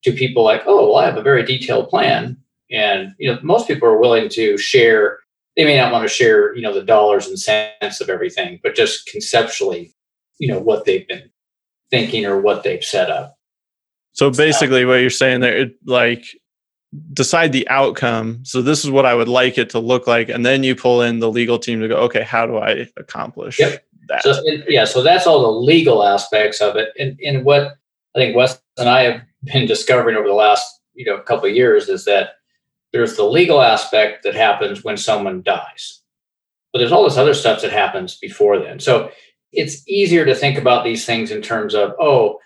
to 0.03 0.11
people 0.11 0.43
like 0.43 0.63
oh 0.65 0.87
well 0.87 0.97
i 0.97 1.05
have 1.05 1.17
a 1.17 1.21
very 1.21 1.43
detailed 1.43 1.89
plan 1.89 2.37
and 2.71 3.13
you 3.17 3.31
know 3.31 3.39
most 3.41 3.67
people 3.67 3.87
are 3.87 3.99
willing 3.99 4.29
to 4.29 4.57
share 4.57 5.19
they 5.57 5.65
may 5.65 5.77
not 5.77 5.91
want 5.91 6.03
to 6.03 6.13
share 6.13 6.55
you 6.55 6.61
know 6.61 6.73
the 6.73 6.83
dollars 6.83 7.27
and 7.27 7.39
cents 7.39 8.01
of 8.01 8.09
everything 8.09 8.59
but 8.63 8.75
just 8.75 9.05
conceptually 9.07 9.93
you 10.39 10.47
know 10.47 10.59
what 10.59 10.85
they've 10.85 11.07
been 11.07 11.29
thinking 11.89 12.25
or 12.25 12.39
what 12.39 12.63
they've 12.63 12.83
set 12.83 13.09
up 13.09 13.37
so 14.13 14.29
basically 14.29 14.85
what 14.85 14.95
you're 14.95 15.09
saying 15.09 15.41
there 15.41 15.57
it, 15.57 15.75
like 15.85 16.25
decide 17.13 17.51
the 17.51 17.67
outcome. 17.69 18.39
So 18.43 18.61
this 18.61 18.83
is 18.83 18.91
what 18.91 19.05
I 19.05 19.13
would 19.13 19.27
like 19.27 19.57
it 19.57 19.69
to 19.71 19.79
look 19.79 20.07
like, 20.07 20.29
and 20.29 20.45
then 20.45 20.63
you 20.63 20.75
pull 20.75 21.01
in 21.01 21.19
the 21.19 21.31
legal 21.31 21.57
team 21.57 21.79
to 21.81 21.87
go, 21.87 21.95
okay, 21.97 22.23
how 22.23 22.45
do 22.45 22.57
I 22.57 22.87
accomplish 22.97 23.59
yep. 23.59 23.85
That? 24.11 24.23
So, 24.23 24.33
and, 24.45 24.63
yeah, 24.67 24.85
so 24.85 25.01
that's 25.01 25.25
all 25.25 25.41
the 25.41 25.59
legal 25.65 26.03
aspects 26.03 26.61
of 26.61 26.75
it, 26.75 26.89
and 26.99 27.19
and 27.23 27.43
what 27.43 27.77
I 28.15 28.19
think 28.19 28.35
Wes 28.35 28.61
and 28.77 28.89
I 28.89 29.03
have 29.03 29.21
been 29.43 29.65
discovering 29.65 30.15
over 30.15 30.27
the 30.27 30.33
last 30.33 30.81
you 30.93 31.05
know 31.05 31.19
couple 31.19 31.49
of 31.49 31.55
years 31.55 31.89
is 31.89 32.05
that 32.05 32.35
there's 32.93 33.15
the 33.15 33.23
legal 33.23 33.61
aspect 33.61 34.23
that 34.23 34.35
happens 34.35 34.83
when 34.83 34.97
someone 34.97 35.41
dies. 35.41 36.01
but 36.71 36.79
there's 36.79 36.91
all 36.91 37.03
this 37.03 37.17
other 37.17 37.33
stuff 37.33 37.61
that 37.61 37.71
happens 37.71 38.17
before 38.17 38.59
then. 38.59 38.79
So 38.79 39.11
it's 39.51 39.87
easier 39.87 40.25
to 40.25 40.35
think 40.35 40.57
about 40.57 40.83
these 40.83 41.05
things 41.05 41.31
in 41.31 41.41
terms 41.41 41.75
of, 41.75 41.93
oh, 41.99 42.39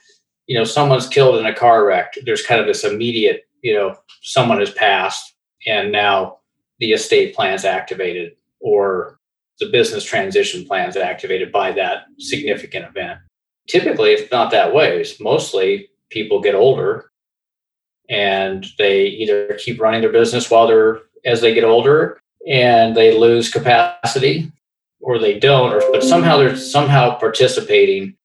you 0.47 0.57
know, 0.57 0.63
someone's 0.63 1.07
killed 1.07 1.37
in 1.39 1.45
a 1.45 1.53
car 1.53 1.85
wreck. 1.85 2.13
There's 2.23 2.45
kind 2.45 2.59
of 2.59 2.67
this 2.67 2.83
immediate, 2.83 3.43
you 3.61 3.73
know, 3.73 3.95
someone 4.21 4.59
has 4.59 4.71
passed 4.71 5.35
and 5.67 5.91
now 5.91 6.39
the 6.79 6.91
estate 6.91 7.35
plan's 7.35 7.65
activated 7.65 8.33
or 8.59 9.14
the 9.59 9.69
business 9.69 10.03
transition 10.03 10.65
plan's 10.65 10.97
activated 10.97 11.51
by 11.51 11.71
that 11.71 12.05
significant 12.19 12.85
event. 12.85 13.19
Typically, 13.67 14.11
it's 14.11 14.31
not 14.31 14.51
that 14.51 14.73
way. 14.73 14.99
It's 14.99 15.19
mostly 15.19 15.89
people 16.09 16.41
get 16.41 16.55
older 16.55 17.11
and 18.09 18.65
they 18.77 19.05
either 19.05 19.57
keep 19.59 19.79
running 19.79 20.01
their 20.01 20.11
business 20.11 20.49
while 20.49 20.67
they're 20.67 21.01
as 21.25 21.41
they 21.41 21.53
get 21.53 21.63
older 21.63 22.19
and 22.47 22.95
they 22.95 23.17
lose 23.17 23.49
capacity 23.49 24.51
or 24.99 25.17
they 25.17 25.39
don't 25.39 25.73
or 25.73 25.81
but 25.91 26.03
somehow 26.03 26.37
they're 26.37 26.55
somehow 26.55 27.17
participating 27.17 28.15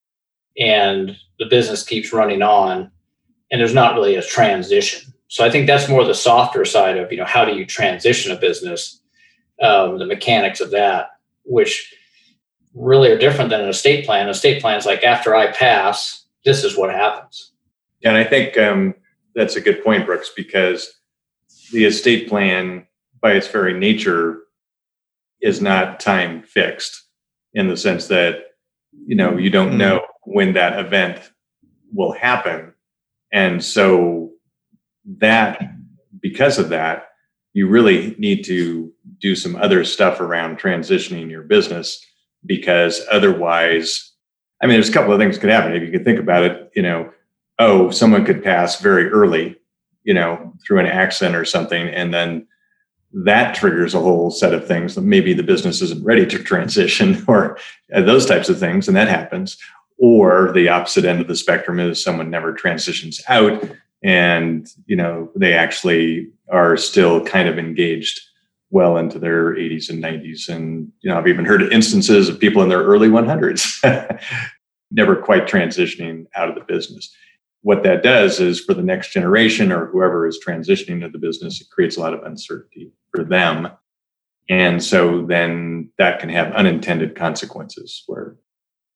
and 0.59 1.17
the 1.39 1.47
business 1.47 1.83
keeps 1.83 2.13
running 2.13 2.43
on 2.43 2.91
and 3.51 3.61
there's 3.61 3.75
not 3.75 3.95
really 3.95 4.17
a 4.17 4.23
transition 4.23 5.13
so 5.29 5.45
i 5.45 5.51
think 5.51 5.67
that's 5.67 5.89
more 5.89 6.05
the 6.05 6.15
softer 6.15 6.65
side 6.65 6.99
of 6.99 7.11
you 7.11 7.17
know 7.17 7.25
how 7.25 7.45
do 7.45 7.57
you 7.57 7.65
transition 7.65 8.33
a 8.33 8.37
business 8.37 9.01
um, 9.63 9.99
the 9.99 10.07
mechanics 10.07 10.61
of 10.61 10.71
that 10.71 11.11
which 11.44 11.94
really 12.75 13.11
are 13.11 13.18
different 13.18 13.50
than 13.50 13.61
an 13.61 13.68
estate 13.68 14.04
plan. 14.04 14.25
An 14.25 14.30
estate 14.30 14.61
plan 14.61 14.78
is 14.78 14.87
like 14.87 15.02
after 15.02 15.35
i 15.35 15.50
pass 15.50 16.26
this 16.44 16.64
is 16.64 16.76
what 16.76 16.90
happens. 16.90 17.52
And 18.04 18.16
i 18.16 18.25
think 18.25 18.56
um, 18.59 18.94
that's 19.35 19.56
a 19.56 19.61
good 19.61 19.85
point 19.85 20.06
brooks 20.06 20.30
because 20.35 20.92
the 21.73 21.85
estate 21.85 22.28
plan 22.28 22.87
by 23.20 23.32
its 23.32 23.49
very 23.49 23.78
nature 23.78 24.40
is 25.40 25.61
not 25.61 26.00
time 26.00 26.42
fixed 26.42 27.04
in 27.54 27.68
the 27.68 27.76
sense 27.76 28.09
that 28.09 28.44
you 29.06 29.16
know 29.16 29.37
you 29.37 29.50
don't 29.50 29.70
mm-hmm. 29.70 29.78
know 29.78 30.06
when 30.25 30.52
that 30.54 30.78
event 30.78 31.30
will 31.92 32.12
happen. 32.12 32.73
And 33.32 33.62
so 33.62 34.30
that 35.18 35.61
because 36.20 36.59
of 36.59 36.68
that 36.70 37.10
you 37.52 37.69
really 37.69 38.14
need 38.19 38.45
to 38.45 38.92
do 39.21 39.35
some 39.35 39.57
other 39.57 39.85
stuff 39.85 40.21
around 40.21 40.59
transitioning 40.59 41.30
your 41.30 41.42
business 41.42 42.04
because 42.47 43.02
otherwise 43.11 44.12
i 44.62 44.66
mean 44.66 44.75
there's 44.75 44.88
a 44.88 44.92
couple 44.92 45.12
of 45.12 45.19
things 45.19 45.38
could 45.38 45.50
happen. 45.50 45.75
If 45.75 45.83
you 45.83 45.90
could 45.90 46.04
think 46.04 46.19
about 46.19 46.45
it 46.45 46.71
you 46.75 46.83
know 46.83 47.11
oh 47.59 47.90
someone 47.90 48.25
could 48.25 48.42
pass 48.42 48.80
very 48.80 49.09
early 49.11 49.57
you 50.04 50.14
know 50.14 50.54
through 50.66 50.80
an 50.80 50.87
accident 50.87 51.37
or 51.37 51.45
something 51.45 51.88
and 51.88 52.12
then 52.14 52.47
that 53.12 53.54
triggers 53.54 53.95
a 53.95 54.00
whole 54.00 54.30
set 54.30 54.54
of 54.54 54.66
things 54.66 54.95
that 54.95 55.02
maybe 55.02 55.33
the 55.33 55.42
business 55.42 55.83
isn't 55.83 56.04
ready 56.04 56.26
to 56.26 56.38
transition 56.42 57.23
or 57.28 57.59
uh, 57.95 58.02
those 58.02 58.26
types 58.26 58.49
of 58.49 58.59
things 58.59 58.88
and 58.88 58.97
that 58.97 59.09
happens. 59.09 59.59
Or 60.02 60.50
the 60.52 60.69
opposite 60.69 61.04
end 61.04 61.21
of 61.21 61.28
the 61.28 61.37
spectrum 61.37 61.78
is 61.78 62.02
someone 62.02 62.30
never 62.30 62.54
transitions 62.54 63.21
out 63.28 63.62
and 64.02 64.66
you 64.87 64.97
know 64.97 65.30
they 65.37 65.52
actually 65.52 66.30
are 66.50 66.76
still 66.76 67.25
kind 67.25 67.49
of 67.49 67.59
engaged 67.59 68.21
well 68.71 68.97
into 68.97 69.19
their 69.19 69.54
80s 69.54 69.90
and 69.90 70.02
90s 70.02 70.49
and 70.49 70.92
you 71.00 71.11
know 71.11 71.19
i've 71.19 71.26
even 71.26 71.45
heard 71.45 71.62
instances 71.73 72.28
of 72.28 72.38
people 72.38 72.62
in 72.62 72.69
their 72.69 72.83
early 72.83 73.09
100s 73.09 74.21
never 74.90 75.16
quite 75.16 75.47
transitioning 75.47 76.26
out 76.35 76.49
of 76.49 76.54
the 76.54 76.64
business 76.73 77.14
what 77.62 77.83
that 77.83 78.02
does 78.02 78.40
is 78.40 78.61
for 78.61 78.75
the 78.75 78.83
next 78.83 79.12
generation 79.12 79.71
or 79.71 79.87
whoever 79.87 80.26
is 80.26 80.40
transitioning 80.45 81.00
to 81.00 81.09
the 81.09 81.19
business, 81.19 81.61
it 81.61 81.69
creates 81.71 81.97
a 81.97 82.00
lot 82.00 82.14
of 82.14 82.23
uncertainty 82.23 82.92
for 83.14 83.25
them. 83.25 83.69
And 84.49 84.83
so 84.83 85.26
then 85.26 85.90
that 85.99 86.21
can 86.21 86.28
have 86.30 86.52
unintended 86.52 87.14
consequences 87.14 88.02
where 88.07 88.37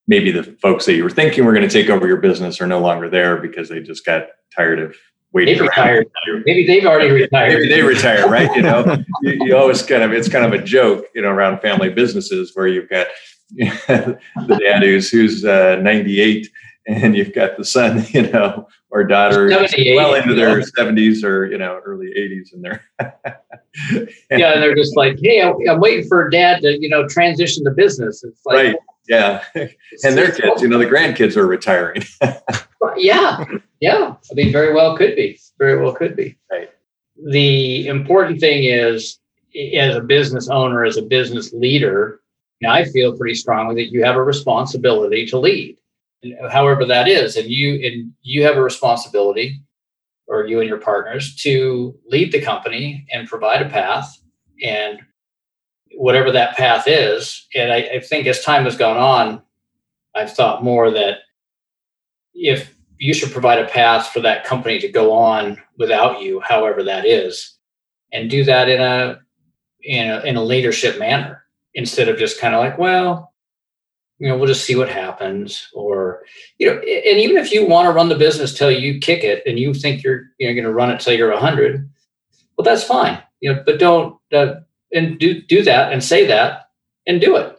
maybe 0.07 0.31
the 0.31 0.43
folks 0.61 0.85
that 0.85 0.95
you 0.95 1.03
were 1.03 1.09
thinking 1.09 1.45
were 1.45 1.53
going 1.53 1.67
to 1.67 1.73
take 1.73 1.89
over 1.89 2.07
your 2.07 2.17
business 2.17 2.59
are 2.59 2.67
no 2.67 2.79
longer 2.79 3.09
there 3.09 3.37
because 3.37 3.69
they 3.69 3.79
just 3.79 4.05
got 4.05 4.27
tired 4.55 4.79
of 4.79 4.95
waiting. 5.35 5.57
They 5.57 5.61
retired. 5.61 6.07
Maybe 6.45 6.65
they've 6.65 6.85
already 6.85 7.11
retired. 7.11 7.53
Maybe 7.53 7.69
they 7.69 7.81
retire, 7.83 8.27
right? 8.27 8.49
You 8.55 8.63
know, 8.63 8.83
you, 9.21 9.45
you, 9.45 9.55
always 9.55 9.83
kind 9.83 10.01
of 10.01 10.13
it's 10.13 10.29
kind 10.29 10.45
of 10.45 10.59
a 10.59 10.63
joke, 10.63 11.05
you 11.13 11.21
know, 11.21 11.29
around 11.29 11.59
family 11.59 11.89
businesses 11.89 12.55
where 12.55 12.67
you've 12.67 12.89
got 12.89 13.07
the 13.57 14.17
dad 14.59 14.81
who's 14.81 15.09
who's 15.09 15.45
uh, 15.45 15.75
98 15.81 16.49
and 16.87 17.15
you've 17.15 17.33
got 17.33 17.57
the 17.57 17.65
son, 17.65 18.05
you 18.09 18.31
know, 18.31 18.67
or 18.89 19.03
daughter 19.03 19.49
well 19.49 20.15
into 20.15 20.33
their 20.33 20.61
seventies 20.61 21.23
or 21.23 21.45
you 21.45 21.57
know 21.57 21.81
early 21.85 22.11
eighties, 22.15 22.53
and 22.53 22.63
they're 22.63 22.83
yeah, 24.31 24.53
and 24.53 24.63
they're 24.63 24.75
just 24.75 24.95
like, 24.95 25.19
hey, 25.21 25.41
I'm 25.41 25.79
waiting 25.79 26.07
for 26.07 26.29
dad 26.29 26.61
to 26.61 26.79
you 26.79 26.87
know 26.87 27.07
transition 27.07 27.63
the 27.63 27.71
business. 27.71 28.23
It's 28.23 28.45
like, 28.45 28.55
right, 28.55 28.75
yeah, 29.07 29.43
and 29.55 30.17
their 30.17 30.31
kids, 30.31 30.61
you 30.61 30.67
know, 30.67 30.77
the 30.77 30.85
grandkids 30.85 31.35
are 31.35 31.47
retiring. 31.47 32.03
yeah, 32.97 33.43
yeah, 33.79 34.15
I 34.31 34.33
mean, 34.33 34.51
very 34.51 34.73
well 34.73 34.97
could 34.97 35.15
be, 35.15 35.39
very 35.57 35.81
well 35.81 35.93
could 35.93 36.15
be. 36.15 36.37
Right. 36.51 36.69
The 37.27 37.87
important 37.87 38.39
thing 38.39 38.63
is, 38.63 39.19
as 39.77 39.95
a 39.95 40.01
business 40.01 40.49
owner, 40.49 40.83
as 40.83 40.97
a 40.97 41.01
business 41.01 41.53
leader, 41.53 42.21
I 42.67 42.85
feel 42.85 43.17
pretty 43.17 43.35
strongly 43.35 43.75
that 43.75 43.91
you 43.91 44.03
have 44.03 44.15
a 44.15 44.23
responsibility 44.23 45.25
to 45.27 45.39
lead 45.39 45.77
however 46.49 46.85
that 46.85 47.07
is 47.07 47.35
and 47.35 47.49
you 47.49 47.75
and 47.85 48.11
you 48.21 48.43
have 48.43 48.57
a 48.57 48.61
responsibility 48.61 49.61
or 50.27 50.45
you 50.45 50.59
and 50.59 50.67
your 50.67 50.79
partners 50.79 51.35
to 51.35 51.95
lead 52.07 52.31
the 52.31 52.41
company 52.41 53.05
and 53.11 53.27
provide 53.27 53.61
a 53.61 53.69
path 53.69 54.21
and 54.63 54.99
whatever 55.97 56.31
that 56.31 56.55
path 56.57 56.85
is 56.87 57.47
and 57.55 57.71
I, 57.71 57.77
I 57.95 57.99
think 57.99 58.27
as 58.27 58.43
time 58.43 58.63
has 58.65 58.77
gone 58.77 58.97
on 58.97 59.41
i've 60.15 60.33
thought 60.33 60.63
more 60.63 60.91
that 60.91 61.19
if 62.33 62.75
you 62.97 63.13
should 63.13 63.31
provide 63.31 63.59
a 63.59 63.67
path 63.67 64.07
for 64.07 64.21
that 64.21 64.45
company 64.45 64.79
to 64.79 64.87
go 64.87 65.11
on 65.11 65.61
without 65.77 66.21
you 66.21 66.41
however 66.41 66.83
that 66.83 67.05
is 67.05 67.57
and 68.11 68.29
do 68.29 68.43
that 68.43 68.69
in 68.69 68.81
a 68.81 69.19
in 69.83 70.09
a, 70.09 70.19
in 70.21 70.35
a 70.35 70.43
leadership 70.43 70.97
manner 70.99 71.43
instead 71.73 72.09
of 72.09 72.17
just 72.17 72.39
kind 72.39 72.55
of 72.55 72.59
like 72.59 72.77
well 72.77 73.33
you 74.19 74.29
know, 74.29 74.37
we'll 74.37 74.47
just 74.47 74.65
see 74.65 74.75
what 74.75 74.89
happens. 74.89 75.69
Or, 75.73 76.23
you 76.57 76.67
know, 76.67 76.79
and 76.79 77.19
even 77.19 77.37
if 77.37 77.51
you 77.51 77.65
want 77.65 77.87
to 77.87 77.91
run 77.91 78.09
the 78.09 78.15
business 78.15 78.53
till 78.53 78.71
you 78.71 78.99
kick 78.99 79.23
it 79.23 79.43
and 79.45 79.59
you 79.59 79.73
think 79.73 80.03
you're, 80.03 80.23
you 80.37 80.47
know, 80.47 80.53
going 80.53 80.65
to 80.65 80.73
run 80.73 80.91
it 80.91 80.99
till 80.99 81.13
you're 81.13 81.31
100, 81.31 81.89
well, 82.57 82.63
that's 82.63 82.83
fine. 82.83 83.21
You 83.41 83.53
know, 83.53 83.63
but 83.65 83.79
don't, 83.79 84.17
uh, 84.31 84.55
and 84.93 85.19
do, 85.19 85.41
do 85.41 85.63
that 85.63 85.91
and 85.91 86.03
say 86.03 86.25
that 86.27 86.69
and 87.07 87.21
do 87.21 87.35
it. 87.35 87.57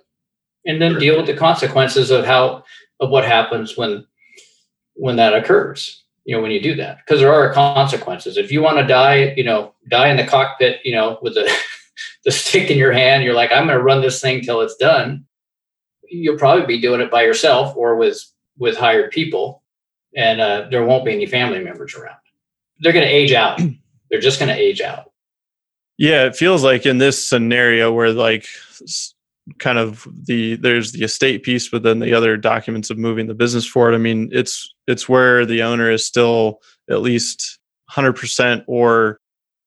And 0.65 0.81
then 0.81 0.93
sure. 0.93 1.01
deal 1.01 1.17
with 1.17 1.27
the 1.27 1.35
consequences 1.35 2.11
of 2.11 2.25
how, 2.25 2.65
of 3.01 3.11
what 3.11 3.25
happens 3.25 3.77
when, 3.77 4.07
when 4.95 5.17
that 5.17 5.35
occurs, 5.35 6.05
you 6.25 6.35
know, 6.35 6.43
when 6.43 6.51
you 6.51 6.61
do 6.61 6.75
that. 6.77 6.99
Because 6.99 7.21
there 7.21 7.33
are 7.33 7.53
consequences. 7.53 8.37
If 8.37 8.51
you 8.51 8.63
want 8.63 8.79
to 8.79 8.87
die, 8.87 9.35
you 9.37 9.45
know, 9.45 9.75
die 9.89 10.09
in 10.09 10.17
the 10.17 10.27
cockpit, 10.27 10.81
you 10.85 10.95
know, 10.95 11.19
with 11.23 11.35
the, 11.35 11.53
the 12.25 12.33
stick 12.33 12.71
in 12.71 12.79
your 12.79 12.93
hand, 12.93 13.23
you're 13.23 13.35
like, 13.35 13.53
I'm 13.53 13.67
going 13.67 13.79
to 13.79 13.85
run 13.85 14.01
this 14.01 14.21
thing 14.21 14.41
till 14.41 14.61
it's 14.61 14.77
done 14.77 15.27
you'll 16.09 16.39
probably 16.39 16.67
be 16.67 16.81
doing 16.81 17.01
it 17.01 17.11
by 17.11 17.23
yourself 17.23 17.77
or 17.77 17.97
with 17.97 18.23
with 18.59 18.77
hired 18.77 19.11
people, 19.11 19.63
and 20.17 20.41
uh, 20.41 20.67
there 20.71 20.85
won't 20.85 21.05
be 21.05 21.13
any 21.13 21.27
family 21.27 21.63
members 21.63 21.95
around. 21.95 22.17
They're 22.81 22.93
going 22.93 23.07
to 23.07 23.11
age 23.13 23.33
out. 23.33 23.61
They're 24.11 24.21
just 24.21 24.39
going 24.39 24.55
to 24.55 24.61
age 24.61 24.81
out. 24.81 25.13
Yeah, 25.99 26.25
it 26.25 26.37
feels 26.37 26.63
like 26.63 26.85
in 26.85 26.99
this 26.99 27.27
scenario 27.27 27.93
where 27.93 28.13
like 28.13 28.47
kind 29.59 29.79
of 29.79 30.07
the 30.27 30.57
there's 30.57 30.93
the 30.93 31.05
estate 31.05 31.43
piece, 31.43 31.69
but 31.69 31.83
then 31.83 32.01
the 32.01 32.13
other 32.13 32.37
documents 32.37 32.91
of 32.91 32.99
moving 32.99 33.27
the 33.27 33.35
business 33.35 33.67
forward. 33.67 33.95
I 33.95 33.99
mean, 33.99 34.29
it's 34.33 34.73
it's 34.87 35.09
where 35.09 35.47
the 35.47 35.63
owner 35.63 35.91
is 35.91 36.05
still 36.05 36.61
at 36.91 37.01
least 37.01 37.59
100% 37.91 38.65
or 38.67 39.21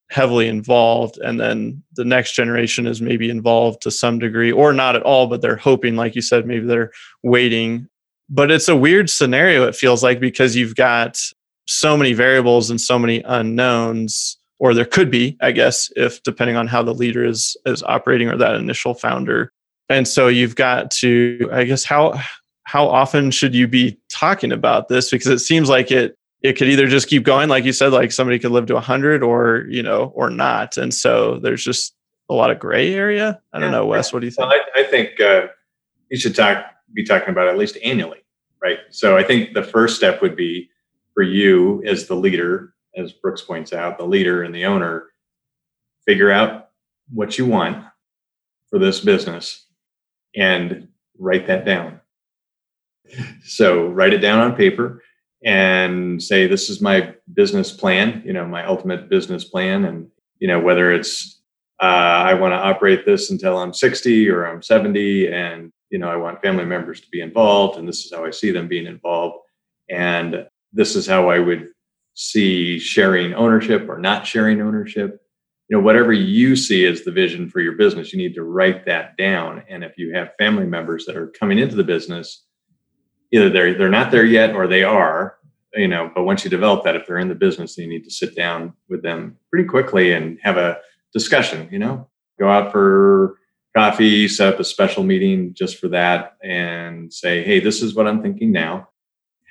heavily 0.09 0.47
involved 0.47 1.19
and 1.19 1.39
then 1.39 1.83
the 1.93 2.03
next 2.03 2.33
generation 2.33 2.87
is 2.87 2.99
maybe 2.99 3.29
involved 3.29 3.79
to 3.81 3.91
some 3.91 4.17
degree 4.17 4.51
or 4.51 4.73
not 4.73 4.95
at 4.95 5.03
all 5.03 5.27
but 5.27 5.39
they're 5.39 5.55
hoping 5.55 5.95
like 5.95 6.15
you 6.15 6.21
said 6.21 6.47
maybe 6.47 6.65
they're 6.65 6.91
waiting 7.21 7.87
but 8.27 8.49
it's 8.49 8.67
a 8.67 8.75
weird 8.75 9.07
scenario 9.07 9.67
it 9.67 9.75
feels 9.75 10.01
like 10.01 10.19
because 10.19 10.55
you've 10.55 10.75
got 10.75 11.21
so 11.67 11.95
many 11.95 12.13
variables 12.13 12.71
and 12.71 12.81
so 12.81 12.97
many 12.97 13.21
unknowns 13.21 14.38
or 14.59 14.73
there 14.73 14.85
could 14.85 15.09
be 15.09 15.37
i 15.41 15.51
guess 15.51 15.91
if 15.95 16.21
depending 16.23 16.55
on 16.55 16.67
how 16.67 16.83
the 16.83 16.93
leader 16.93 17.25
is 17.25 17.57
is 17.65 17.83
operating 17.83 18.29
or 18.29 18.37
that 18.37 18.55
initial 18.55 18.93
founder. 18.93 19.51
And 19.91 20.07
so 20.07 20.27
you've 20.27 20.55
got 20.55 20.91
to 20.91 21.49
i 21.51 21.63
guess 21.63 21.83
how 21.83 22.19
how 22.69 22.87
often 22.87 23.31
should 23.31 23.55
you 23.55 23.67
be 23.67 23.97
talking 24.09 24.51
about 24.51 24.89
this? 24.89 25.09
Because 25.09 25.25
it 25.25 25.39
seems 25.39 25.69
like 25.69 25.89
it 25.89 26.15
it 26.43 26.53
could 26.53 26.69
either 26.69 26.87
just 26.87 27.07
keep 27.07 27.23
going 27.23 27.49
like 27.49 27.65
you 27.65 27.73
said 27.73 27.91
like 27.91 28.11
somebody 28.11 28.37
could 28.37 28.51
live 28.51 28.67
to 28.67 28.75
100 28.75 29.23
or 29.23 29.65
you 29.69 29.81
know 29.81 30.11
or 30.15 30.29
not. 30.29 30.77
And 30.77 30.93
so 30.93 31.39
there's 31.39 31.63
just 31.63 31.95
a 32.29 32.35
lot 32.35 32.51
of 32.51 32.59
gray 32.59 32.93
area. 32.93 33.41
I 33.53 33.59
don't 33.59 33.71
know 33.71 33.87
wes 33.87 34.13
what 34.13 34.19
do 34.19 34.27
you 34.27 34.31
think? 34.31 34.47
Well, 34.47 34.59
I, 34.75 34.81
I, 34.81 34.83
think 34.83 35.19
uh, 35.19 35.47
you 36.09 36.19
should 36.19 36.35
talk 36.35 36.63
be 36.93 37.03
talking 37.03 37.29
about 37.29 37.47
at 37.47 37.57
least 37.57 37.77
annually 37.83 38.19
right? 38.61 38.79
So 38.89 39.17
i 39.17 39.23
think 39.23 39.53
the 39.53 39.63
first 39.63 39.95
step 39.95 40.21
would 40.21 40.35
be 40.35 40.69
for 41.13 41.23
you 41.23 41.81
as 41.85 42.07
the 42.07 42.15
leader 42.15 42.73
as 42.99 43.13
brooks 43.13 43.41
points 43.41 43.73
out 43.73 43.97
the 43.97 44.05
leader 44.05 44.43
and 44.43 44.53
the 44.53 44.65
owner 44.65 45.07
figure 46.05 46.31
out 46.31 46.69
what 47.11 47.37
you 47.37 47.45
want 47.45 47.85
for 48.69 48.79
this 48.79 48.99
business 48.99 49.65
and 50.35 50.87
write 51.17 51.47
that 51.47 51.65
down. 51.65 51.99
So 53.43 53.87
write 53.87 54.13
it 54.13 54.19
down 54.19 54.39
on 54.39 54.55
paper 54.55 55.01
and 55.43 56.21
say, 56.21 56.47
this 56.47 56.69
is 56.69 56.81
my 56.81 57.15
business 57.33 57.71
plan, 57.71 58.21
you 58.25 58.33
know, 58.33 58.45
my 58.45 58.65
ultimate 58.65 59.09
business 59.09 59.43
plan. 59.43 59.85
And, 59.85 60.07
you 60.39 60.47
know, 60.47 60.59
whether 60.59 60.91
it's, 60.91 61.41
uh, 61.81 61.85
I 61.85 62.33
want 62.33 62.51
to 62.51 62.57
operate 62.57 63.05
this 63.05 63.31
until 63.31 63.57
I'm 63.57 63.73
60 63.73 64.29
or 64.29 64.45
I'm 64.45 64.61
70 64.61 65.27
and, 65.27 65.71
you 65.89 65.97
know, 65.97 66.09
I 66.09 66.17
want 66.17 66.41
family 66.41 66.65
members 66.65 67.01
to 67.01 67.07
be 67.09 67.21
involved 67.21 67.79
and 67.79 67.87
this 67.87 68.05
is 68.05 68.13
how 68.13 68.25
I 68.25 68.31
see 68.31 68.51
them 68.51 68.67
being 68.67 68.85
involved. 68.85 69.37
And 69.89 70.45
this 70.73 70.95
is 70.95 71.07
how 71.07 71.29
I 71.29 71.39
would 71.39 71.69
see 72.21 72.77
sharing 72.79 73.33
ownership 73.33 73.87
or 73.87 73.97
not 73.97 74.27
sharing 74.27 74.61
ownership. 74.61 75.21
You 75.69 75.77
know 75.77 75.83
whatever 75.83 76.11
you 76.11 76.57
see 76.57 76.85
as 76.85 77.03
the 77.03 77.11
vision 77.11 77.49
for 77.49 77.61
your 77.61 77.73
business 77.73 78.11
you 78.11 78.17
need 78.17 78.35
to 78.35 78.43
write 78.43 78.85
that 78.87 79.15
down. 79.15 79.63
And 79.69 79.85
if 79.85 79.97
you 79.97 80.13
have 80.13 80.35
family 80.37 80.65
members 80.65 81.05
that 81.05 81.15
are 81.15 81.27
coming 81.27 81.59
into 81.59 81.75
the 81.75 81.83
business 81.83 82.43
either 83.31 83.49
they're 83.49 83.73
they're 83.73 83.89
not 83.89 84.11
there 84.11 84.25
yet 84.25 84.53
or 84.53 84.67
they 84.67 84.83
are 84.83 85.37
you 85.75 85.87
know 85.87 86.11
but 86.13 86.23
once 86.23 86.43
you 86.43 86.49
develop 86.49 86.83
that 86.83 86.95
if 86.95 87.05
they're 87.05 87.19
in 87.19 87.29
the 87.29 87.35
business 87.35 87.77
you 87.77 87.87
need 87.87 88.03
to 88.03 88.11
sit 88.11 88.35
down 88.35 88.73
with 88.89 89.03
them 89.03 89.37
pretty 89.51 89.67
quickly 89.67 90.11
and 90.11 90.39
have 90.41 90.57
a 90.57 90.77
discussion 91.13 91.69
you 91.71 91.79
know? 91.79 92.07
Go 92.39 92.49
out 92.49 92.71
for 92.71 93.37
coffee 93.77 94.27
set 94.27 94.53
up 94.53 94.59
a 94.59 94.63
special 94.63 95.03
meeting 95.03 95.53
just 95.53 95.77
for 95.77 95.87
that 95.89 96.35
and 96.43 97.13
say 97.13 97.43
hey 97.43 97.59
this 97.59 97.81
is 97.81 97.95
what 97.95 98.07
i'm 98.07 98.21
thinking 98.21 98.51
now. 98.51 98.89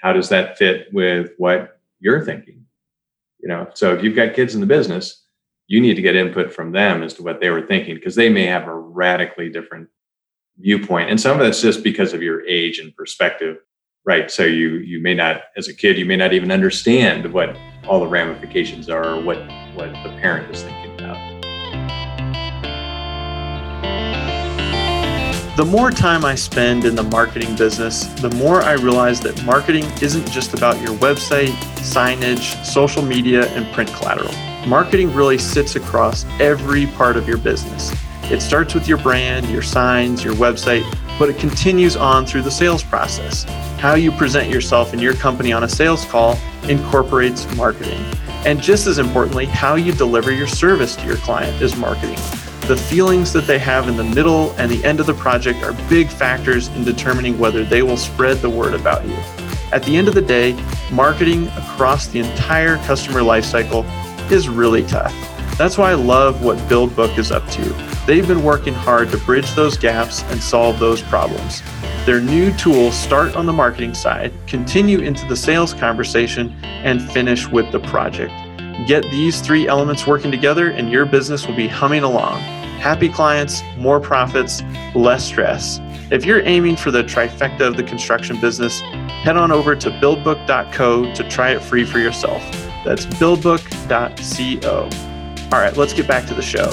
How 0.03 0.13
does 0.13 0.29
that 0.29 0.59
fit 0.59 0.89
with 0.93 1.31
what 1.39 1.78
you're 2.01 2.25
thinking. 2.25 2.65
You 3.41 3.49
know 3.49 3.69
so 3.75 3.95
if 3.95 4.03
you've 4.03 4.17
got 4.17 4.35
kids 4.35 4.55
in 4.55 4.61
the 4.61 4.67
business 4.67 5.25
you 5.69 5.81
need 5.81 5.95
to 5.95 6.03
get 6.03 6.17
input 6.17 6.53
from 6.53 6.73
them 6.73 7.03
as 7.03 7.15
to 7.15 7.23
what 7.23 7.41
they 7.41 7.51
were 7.51 7.67
thinking 7.67 7.95
because 7.95 8.15
they 8.15 8.31
may 8.31 8.47
have 8.47 8.67
a 8.67 8.75
radically 8.75 9.51
different 9.51 9.87
viewpoint. 10.59 11.11
And 11.11 11.21
some 11.21 11.39
of 11.39 11.47
it's 11.47 11.61
just 11.61 11.85
because 11.85 12.15
of 12.15 12.23
your 12.23 12.45
age 12.47 12.79
and 12.79 12.95
perspective 12.97 13.59
right? 14.09 14.31
So 14.31 14.45
you 14.45 14.79
you 14.79 15.03
may 15.03 15.15
not 15.15 15.43
as 15.57 15.69
a 15.69 15.75
kid 15.75 15.99
you 15.99 16.07
may 16.07 16.17
not 16.17 16.33
even 16.33 16.51
understand 16.51 17.31
what 17.33 17.57
all 17.87 18.01
the 18.01 18.07
ramifications 18.07 18.89
are 18.89 19.05
or 19.05 19.23
what 19.23 19.39
what 19.75 19.93
the 20.03 20.11
parent 20.21 20.51
is 20.51 20.63
thinking 20.63 20.88
the 25.59 25.65
more 25.65 25.91
time 25.91 26.25
I 26.25 26.37
spend 26.37 26.85
in 26.85 26.95
the 26.95 27.03
marketing 27.03 27.57
business, 27.57 28.05
the 28.21 28.31
more 28.37 28.63
I 28.63 28.75
realize 28.75 29.21
that 29.23 29.43
marketing 29.45 29.87
isn't 30.01 30.31
just 30.31 30.55
about 30.55 30.81
your 30.81 30.97
website, 30.99 31.49
signage, 31.79 32.65
social 32.65 33.03
media, 33.03 33.45
and 33.55 33.67
print 33.75 33.93
collateral. 33.95 34.33
Marketing 34.69 35.13
really 35.13 35.37
sits 35.37 35.75
across 35.75 36.25
every 36.39 36.87
part 36.87 37.17
of 37.17 37.27
your 37.27 37.39
business. 37.39 37.93
It 38.31 38.41
starts 38.41 38.73
with 38.73 38.87
your 38.87 38.99
brand, 38.99 39.51
your 39.51 39.63
signs, 39.63 40.23
your 40.23 40.35
website, 40.35 40.85
but 41.19 41.29
it 41.29 41.39
continues 41.39 41.97
on 41.97 42.25
through 42.25 42.43
the 42.43 42.53
sales 42.53 42.85
process. 42.85 43.43
How 43.81 43.97
you 43.97 44.13
present 44.13 44.49
yourself 44.49 44.93
and 44.93 45.03
your 45.03 45.15
company 45.15 45.53
on 45.53 45.65
a 45.65 45.69
sales 45.69 46.05
call 46.05 46.39
incorporates 46.69 47.53
marketing. 47.57 48.01
And 48.47 48.63
just 48.63 48.87
as 48.87 48.99
importantly, 48.99 49.47
how 49.47 49.75
you 49.75 49.91
deliver 49.91 50.31
your 50.31 50.47
service 50.47 50.95
to 50.95 51.05
your 51.05 51.17
client 51.17 51.61
is 51.61 51.75
marketing. 51.75 52.38
The 52.69 52.77
feelings 52.77 53.33
that 53.33 53.47
they 53.47 53.59
have 53.61 53.89
in 53.89 53.97
the 53.97 54.05
middle 54.05 54.51
and 54.59 54.71
the 54.71 54.85
end 54.85 55.01
of 55.01 55.07
the 55.07 55.15
project 55.15 55.63
are 55.63 55.73
big 55.89 56.07
factors 56.07 56.69
in 56.69 56.85
determining 56.85 57.39
whether 57.39 57.65
they 57.65 57.83
will 57.83 57.97
spread 57.97 58.43
the 58.43 58.51
word 58.51 58.75
about 58.75 59.07
you. 59.07 59.17
At 59.73 59.85
the 59.85 59.97
end 59.97 60.07
of 60.07 60.15
the 60.15 60.21
day, 60.21 60.53
marketing 60.93 61.49
across 61.57 62.09
the 62.09 62.21
entire 62.21 62.77
customer 62.85 63.21
lifecycle 63.21 63.87
is 64.31 64.51
really 64.51 64.83
tough. 64.83 65.15
That's 65.57 65.79
why 65.79 65.93
I 65.93 65.95
love 65.95 66.45
what 66.45 66.59
BuildBook 66.69 67.17
is 67.17 67.33
up 67.33 67.49
to. 67.53 67.63
They've 68.07 68.29
been 68.29 68.45
working 68.45 68.75
hard 68.75 69.11
to 69.13 69.17
bridge 69.17 69.51
those 69.55 69.79
gaps 69.79 70.23
and 70.25 70.39
solve 70.39 70.79
those 70.79 71.01
problems. 71.01 71.63
Their 72.05 72.21
new 72.21 72.53
tools 72.59 72.95
start 72.95 73.35
on 73.35 73.47
the 73.47 73.53
marketing 73.55 73.95
side, 73.95 74.31
continue 74.47 74.99
into 74.99 75.27
the 75.27 75.37
sales 75.37 75.73
conversation, 75.73 76.55
and 76.63 77.01
finish 77.01 77.49
with 77.49 77.73
the 77.73 77.81
project. 77.81 78.35
Get 78.87 79.05
these 79.05 79.41
three 79.41 79.67
elements 79.67 80.07
working 80.07 80.31
together, 80.31 80.69
and 80.69 80.93
your 80.93 81.07
business 81.07 81.47
will 81.47 81.57
be 81.57 81.67
humming 81.67 82.03
along. 82.03 82.58
Happy 82.79 83.09
clients, 83.09 83.63
more 83.77 83.99
profits, 83.99 84.63
less 84.95 85.25
stress. 85.25 85.81
If 86.11 86.25
you're 86.25 86.43
aiming 86.47 86.77
for 86.77 86.91
the 86.91 87.03
trifecta 87.03 87.63
of 87.63 87.77
the 87.77 87.83
construction 87.83 88.41
business, 88.41 88.81
head 88.81 89.37
on 89.37 89.51
over 89.51 89.75
to 89.75 89.91
buildbook.co 89.91 91.13
to 91.13 91.29
try 91.29 91.51
it 91.51 91.61
free 91.61 91.85
for 91.85 91.99
yourself. 91.99 92.41
That's 92.85 93.05
buildbook.co. 93.05 94.89
All 95.53 95.59
right, 95.61 95.77
let's 95.77 95.93
get 95.93 96.07
back 96.07 96.27
to 96.29 96.35
the 96.35 96.43
show. 96.43 96.71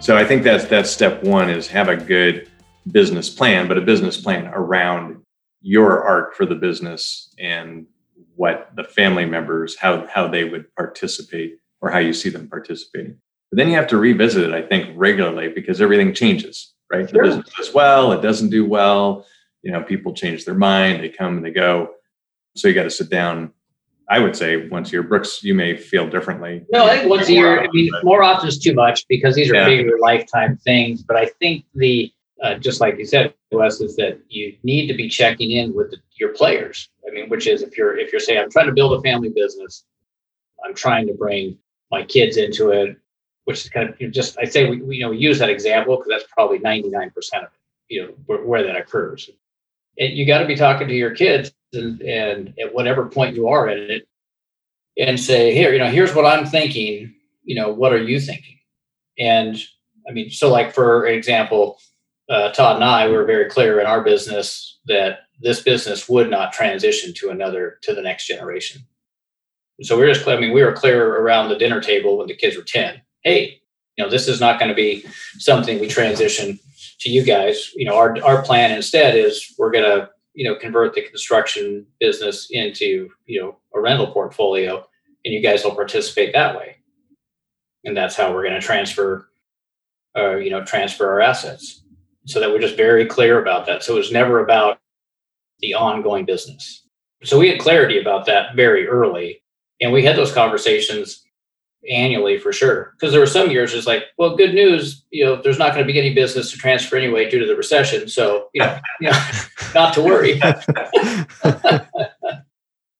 So 0.00 0.16
I 0.16 0.24
think 0.24 0.42
that's 0.42 0.64
that's 0.64 0.90
step 0.90 1.22
one 1.22 1.48
is 1.48 1.68
have 1.68 1.88
a 1.88 1.96
good 1.96 2.50
business 2.90 3.30
plan, 3.30 3.68
but 3.68 3.78
a 3.78 3.80
business 3.80 4.20
plan 4.20 4.48
around 4.48 5.22
your 5.62 6.02
arc 6.02 6.34
for 6.34 6.46
the 6.46 6.54
business 6.54 7.32
and 7.38 7.86
what 8.34 8.70
the 8.76 8.84
family 8.84 9.24
members 9.24 9.76
how 9.76 10.06
how 10.06 10.28
they 10.28 10.44
would 10.44 10.72
participate 10.74 11.58
or 11.80 11.90
how 11.90 11.98
you 11.98 12.12
see 12.12 12.28
them 12.28 12.48
participating. 12.48 13.18
But 13.50 13.58
then 13.58 13.68
you 13.68 13.74
have 13.76 13.86
to 13.88 13.96
revisit 13.96 14.44
it, 14.44 14.54
I 14.54 14.62
think, 14.62 14.90
regularly 14.96 15.48
because 15.48 15.80
everything 15.80 16.14
changes, 16.14 16.74
right? 16.92 17.08
Sure. 17.08 17.22
The 17.22 17.28
business 17.28 17.54
does 17.56 17.74
well, 17.74 18.12
it 18.12 18.22
doesn't 18.22 18.50
do 18.50 18.64
well. 18.64 19.26
You 19.62 19.72
know, 19.72 19.82
people 19.82 20.12
change 20.12 20.44
their 20.44 20.54
mind, 20.54 21.02
they 21.02 21.08
come 21.08 21.36
and 21.36 21.44
they 21.44 21.50
go. 21.50 21.90
So 22.56 22.68
you 22.68 22.74
got 22.74 22.84
to 22.84 22.90
sit 22.90 23.10
down. 23.10 23.52
I 24.08 24.20
would 24.20 24.36
say 24.36 24.68
once 24.68 24.90
a 24.90 24.92
year. 24.92 25.02
Brooks, 25.02 25.42
you 25.42 25.52
may 25.52 25.76
feel 25.76 26.08
differently. 26.08 26.64
No, 26.70 26.86
I 26.86 26.98
think 26.98 27.10
once 27.10 27.28
a 27.28 27.32
year. 27.32 27.60
I 27.60 27.66
mean, 27.72 27.90
more 28.04 28.22
often 28.22 28.48
is 28.48 28.58
too 28.58 28.72
much 28.72 29.04
because 29.08 29.34
these 29.34 29.50
are 29.50 29.56
yeah. 29.56 29.66
bigger 29.66 29.98
lifetime 30.00 30.56
things. 30.58 31.02
But 31.02 31.16
I 31.16 31.26
think 31.40 31.64
the 31.74 32.12
uh, 32.42 32.54
just 32.54 32.80
like 32.80 32.98
you 32.98 33.06
said, 33.06 33.34
Wes, 33.50 33.80
is 33.80 33.96
that 33.96 34.20
you 34.28 34.56
need 34.62 34.86
to 34.88 34.94
be 34.94 35.08
checking 35.08 35.52
in 35.52 35.74
with 35.74 35.90
the, 35.90 35.96
your 36.20 36.34
players. 36.34 36.88
I 37.08 37.12
mean, 37.12 37.28
which 37.28 37.46
is 37.46 37.62
if 37.62 37.76
you're 37.76 37.96
if 37.96 38.12
you're 38.12 38.20
saying 38.20 38.38
I'm 38.38 38.50
trying 38.50 38.66
to 38.66 38.72
build 38.72 38.98
a 38.98 39.02
family 39.02 39.30
business, 39.30 39.84
I'm 40.64 40.74
trying 40.74 41.06
to 41.06 41.14
bring 41.14 41.58
my 41.96 42.04
kids 42.04 42.36
into 42.36 42.70
it, 42.70 42.96
which 43.44 43.64
is 43.64 43.70
kind 43.70 43.88
of 43.88 44.00
you 44.00 44.06
know, 44.06 44.12
just 44.12 44.38
I 44.38 44.44
say 44.44 44.68
we, 44.68 44.82
we, 44.82 44.96
you 44.96 45.02
know 45.02 45.10
we 45.10 45.18
use 45.18 45.38
that 45.38 45.48
example 45.48 45.96
because 45.96 46.10
that's 46.10 46.32
probably 46.32 46.58
99 46.58 47.10
percent 47.10 47.44
of 47.44 47.50
it, 47.50 47.94
you 47.94 48.02
know, 48.02 48.12
where, 48.26 48.44
where 48.44 48.62
that 48.62 48.76
occurs. 48.76 49.30
And 49.98 50.12
you 50.12 50.26
got 50.26 50.38
to 50.38 50.46
be 50.46 50.56
talking 50.56 50.88
to 50.88 50.94
your 50.94 51.14
kids 51.14 51.52
and, 51.72 52.02
and 52.02 52.54
at 52.60 52.74
whatever 52.74 53.06
point 53.06 53.34
you 53.34 53.48
are 53.48 53.68
in 53.68 53.90
it 53.90 54.08
and 54.98 55.18
say 55.18 55.54
here 55.54 55.72
you 55.72 55.78
know 55.78 55.90
here's 55.90 56.14
what 56.14 56.26
i'm 56.26 56.46
thinking. 56.46 57.14
You 57.44 57.56
know 57.56 57.72
what 57.72 57.92
are 57.92 58.02
you 58.02 58.20
thinking? 58.20 58.58
And 59.18 59.56
i 60.08 60.12
mean 60.12 60.30
so 60.30 60.50
like 60.50 60.74
for 60.74 61.06
example 61.06 61.78
uh, 62.28 62.50
todd 62.50 62.76
and 62.76 62.84
i 62.84 63.08
were 63.08 63.24
very 63.24 63.48
clear 63.48 63.80
in 63.80 63.86
our 63.86 64.02
business 64.02 64.78
that 64.86 65.20
this 65.40 65.60
business 65.62 66.08
would 66.08 66.28
not 66.28 66.52
transition 66.52 67.14
to 67.14 67.30
another 67.30 67.78
to 67.82 67.94
the 67.94 68.02
next 68.02 68.26
generation 68.26 68.82
so 69.82 69.96
we 69.96 70.04
are 70.04 70.12
just 70.12 70.24
clear 70.24 70.36
i 70.36 70.40
mean 70.40 70.52
we 70.52 70.62
were 70.62 70.72
clear 70.72 71.16
around 71.16 71.48
the 71.48 71.58
dinner 71.58 71.80
table 71.80 72.18
when 72.18 72.26
the 72.26 72.34
kids 72.34 72.56
were 72.56 72.62
10 72.62 73.00
hey 73.22 73.60
you 73.96 74.04
know 74.04 74.10
this 74.10 74.28
is 74.28 74.40
not 74.40 74.58
going 74.58 74.68
to 74.68 74.74
be 74.74 75.04
something 75.38 75.80
we 75.80 75.88
transition 75.88 76.58
to 77.00 77.10
you 77.10 77.24
guys. 77.24 77.72
You 77.74 77.86
know 77.86 77.96
our, 77.96 78.22
our 78.22 78.42
plan 78.42 78.72
instead 78.72 79.16
is 79.16 79.54
we're 79.58 79.70
going 79.70 79.84
to 79.84 80.10
you 80.34 80.48
know 80.48 80.58
convert 80.58 80.94
the 80.94 81.02
construction 81.02 81.86
business 82.00 82.48
into 82.50 83.08
you 83.26 83.40
know 83.40 83.56
a 83.74 83.80
rental 83.80 84.08
portfolio 84.08 84.86
and 85.24 85.34
you 85.34 85.42
guys 85.42 85.64
will 85.64 85.74
participate 85.74 86.32
that 86.32 86.56
way. 86.56 86.76
And 87.84 87.96
that's 87.96 88.16
how 88.16 88.32
we're 88.32 88.42
going 88.42 88.60
to 88.60 88.66
transfer 88.66 89.28
uh, 90.16 90.36
you 90.36 90.50
know 90.50 90.64
transfer 90.64 91.10
our 91.10 91.20
assets. 91.20 91.82
So 92.26 92.40
that 92.40 92.50
we're 92.50 92.60
just 92.60 92.76
very 92.76 93.06
clear 93.06 93.40
about 93.40 93.66
that. 93.66 93.84
So 93.84 93.94
it 93.94 93.98
was 93.98 94.10
never 94.10 94.42
about 94.42 94.80
the 95.60 95.74
ongoing 95.74 96.24
business. 96.24 96.84
So 97.22 97.38
we 97.38 97.48
had 97.48 97.60
clarity 97.60 98.00
about 98.00 98.26
that 98.26 98.56
very 98.56 98.88
early 98.88 99.42
and 99.80 99.92
we 99.92 100.04
had 100.04 100.16
those 100.16 100.32
conversations 100.32 101.26
annually 101.88 102.38
for 102.38 102.52
sure. 102.52 102.92
Because 102.92 103.12
there 103.12 103.20
were 103.20 103.26
some 103.26 103.50
years 103.50 103.74
it's 103.74 103.86
like, 103.86 104.04
well, 104.18 104.36
good 104.36 104.54
news, 104.54 105.04
you 105.10 105.24
know, 105.24 105.40
there's 105.40 105.58
not 105.58 105.72
going 105.72 105.86
to 105.86 105.92
be 105.92 105.98
any 105.98 106.14
business 106.14 106.50
to 106.50 106.56
transfer 106.56 106.96
anyway 106.96 107.30
due 107.30 107.38
to 107.38 107.46
the 107.46 107.56
recession. 107.56 108.08
So, 108.08 108.48
you 108.54 108.62
know, 108.62 108.78
you 109.00 109.10
know 109.10 109.18
not 109.74 109.94
to 109.94 110.02
worry. 110.02 110.40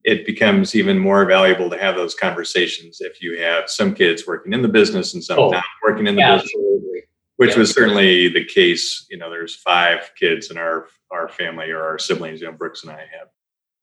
it 0.03 0.25
becomes 0.25 0.75
even 0.75 0.97
more 0.97 1.25
valuable 1.25 1.69
to 1.69 1.77
have 1.77 1.95
those 1.95 2.15
conversations 2.15 3.01
if 3.01 3.21
you 3.21 3.39
have 3.39 3.69
some 3.69 3.93
kids 3.93 4.25
working 4.25 4.53
in 4.53 4.61
the 4.61 4.69
business 4.69 5.13
and 5.13 5.23
some 5.23 5.39
oh, 5.39 5.49
not 5.49 5.63
working 5.85 6.07
in 6.07 6.15
the 6.15 6.21
absolutely. 6.21 6.79
business. 6.79 7.03
Which 7.35 7.51
yeah. 7.51 7.59
was 7.59 7.71
certainly 7.71 8.29
the 8.29 8.43
case. 8.43 9.05
You 9.11 9.17
know, 9.17 9.29
there's 9.29 9.55
five 9.55 10.09
kids 10.19 10.49
in 10.49 10.57
our 10.57 10.87
our 11.11 11.29
family 11.29 11.69
or 11.69 11.83
our 11.83 11.99
siblings. 11.99 12.41
You 12.41 12.47
know, 12.47 12.53
Brooks 12.53 12.81
and 12.81 12.91
I 12.91 12.97
have 12.97 13.27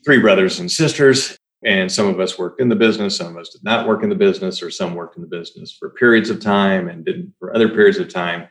three 0.04 0.18
brothers 0.18 0.58
and 0.58 0.68
sisters 0.68 1.38
and 1.64 1.90
some 1.90 2.06
of 2.06 2.20
us 2.20 2.38
worked 2.38 2.60
in 2.60 2.68
the 2.68 2.76
business, 2.76 3.16
some 3.16 3.28
of 3.28 3.36
us 3.36 3.48
did 3.48 3.64
not 3.64 3.88
work 3.88 4.02
in 4.02 4.10
the 4.10 4.14
business, 4.14 4.62
or 4.62 4.70
some 4.70 4.94
worked 4.94 5.16
in 5.16 5.22
the 5.22 5.28
business 5.28 5.72
for 5.72 5.90
periods 5.90 6.30
of 6.30 6.40
time 6.40 6.88
and 6.88 7.04
didn't 7.04 7.32
for 7.38 7.54
other 7.54 7.68
periods 7.68 7.98
of 7.98 8.12
time. 8.12 8.48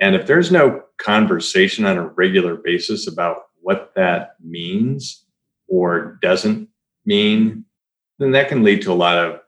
And 0.00 0.14
if 0.14 0.26
there's 0.26 0.50
no 0.50 0.82
conversation 0.98 1.84
on 1.84 1.98
a 1.98 2.08
regular 2.08 2.56
basis 2.56 3.06
about 3.06 3.42
what 3.60 3.92
that 3.96 4.36
means 4.42 5.24
or 5.68 6.18
doesn't 6.22 6.68
mean, 7.04 7.64
then 8.18 8.32
that 8.32 8.48
can 8.48 8.62
lead 8.62 8.82
to 8.82 8.92
a 8.92 8.94
lot 8.94 9.18
of 9.18 9.40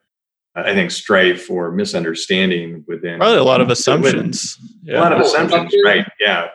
I 0.55 0.72
think 0.72 0.90
strife 0.90 1.50
or 1.50 1.70
misunderstanding 1.70 2.83
within 2.88 3.18
probably 3.18 3.37
a 3.37 3.44
lot 3.44 3.61
of 3.61 3.68
assumptions. 3.68 4.57
Yeah. 4.83 4.98
A 4.98 5.02
lot 5.02 5.12
of 5.12 5.20
assumptions, 5.20 5.74
right? 5.85 6.07
Yeah. 6.18 6.48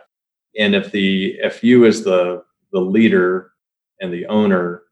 And 0.58 0.74
if 0.74 0.92
the 0.92 1.38
if 1.40 1.64
you 1.64 1.86
as 1.86 2.04
the 2.04 2.44
the 2.72 2.80
leader 2.80 3.52
and 4.00 4.12
the 4.12 4.26
owner 4.26 4.84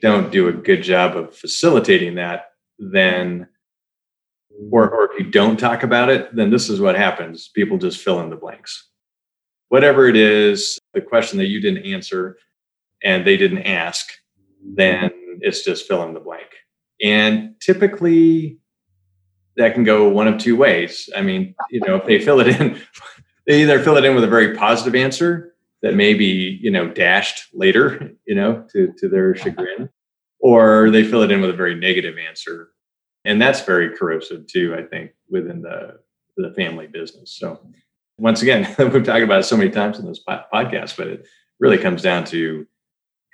don't 0.00 0.30
do 0.30 0.48
a 0.48 0.52
good 0.52 0.82
job 0.82 1.16
of 1.16 1.34
facilitating 1.34 2.16
that, 2.16 2.52
then 2.78 3.48
or, 4.70 4.90
or 4.90 5.12
if 5.12 5.24
you 5.24 5.30
don't 5.30 5.58
talk 5.58 5.82
about 5.82 6.08
it, 6.08 6.34
then 6.34 6.50
this 6.50 6.68
is 6.68 6.80
what 6.80 6.96
happens. 6.96 7.48
People 7.48 7.78
just 7.78 8.02
fill 8.02 8.20
in 8.20 8.30
the 8.30 8.36
blanks. 8.36 8.88
Whatever 9.68 10.08
it 10.08 10.16
is, 10.16 10.78
the 10.94 11.00
question 11.00 11.38
that 11.38 11.46
you 11.46 11.60
didn't 11.60 11.84
answer 11.84 12.38
and 13.02 13.26
they 13.26 13.36
didn't 13.36 13.62
ask, 13.62 14.08
then 14.74 15.10
it's 15.40 15.64
just 15.64 15.86
fill 15.86 16.02
in 16.04 16.14
the 16.14 16.20
blank. 16.20 16.48
And 17.02 17.54
typically 17.60 18.58
that 19.56 19.74
can 19.74 19.84
go 19.84 20.08
one 20.08 20.26
of 20.26 20.38
two 20.38 20.56
ways. 20.56 21.08
I 21.14 21.22
mean, 21.22 21.54
you 21.70 21.80
know, 21.80 21.96
if 21.96 22.06
they 22.06 22.18
fill 22.18 22.40
it 22.40 22.48
in, 22.48 22.80
they 23.46 23.62
either 23.62 23.80
fill 23.80 23.96
it 23.96 24.04
in 24.04 24.14
with 24.14 24.24
a 24.24 24.28
very 24.28 24.56
positive 24.56 24.94
answer 24.94 25.47
that 25.82 25.94
may 25.94 26.14
be, 26.14 26.58
you 26.60 26.70
know, 26.70 26.88
dashed 26.88 27.48
later, 27.52 28.12
you 28.26 28.34
know, 28.34 28.64
to, 28.72 28.92
to 28.98 29.08
their 29.08 29.34
chagrin, 29.34 29.88
or 30.40 30.90
they 30.90 31.04
fill 31.04 31.22
it 31.22 31.30
in 31.30 31.40
with 31.40 31.50
a 31.50 31.56
very 31.56 31.74
negative 31.74 32.16
answer. 32.18 32.70
And 33.24 33.40
that's 33.40 33.60
very 33.62 33.96
corrosive 33.96 34.46
too, 34.46 34.74
I 34.76 34.82
think, 34.82 35.12
within 35.30 35.62
the, 35.62 35.98
the 36.36 36.52
family 36.54 36.86
business. 36.86 37.36
So 37.38 37.60
once 38.18 38.42
again, 38.42 38.74
we've 38.78 39.04
talked 39.04 39.22
about 39.22 39.40
it 39.40 39.44
so 39.44 39.56
many 39.56 39.70
times 39.70 39.98
in 39.98 40.06
this 40.06 40.22
podcast, 40.26 40.96
but 40.96 41.06
it 41.06 41.28
really 41.60 41.78
comes 41.78 42.02
down 42.02 42.24
to 42.26 42.66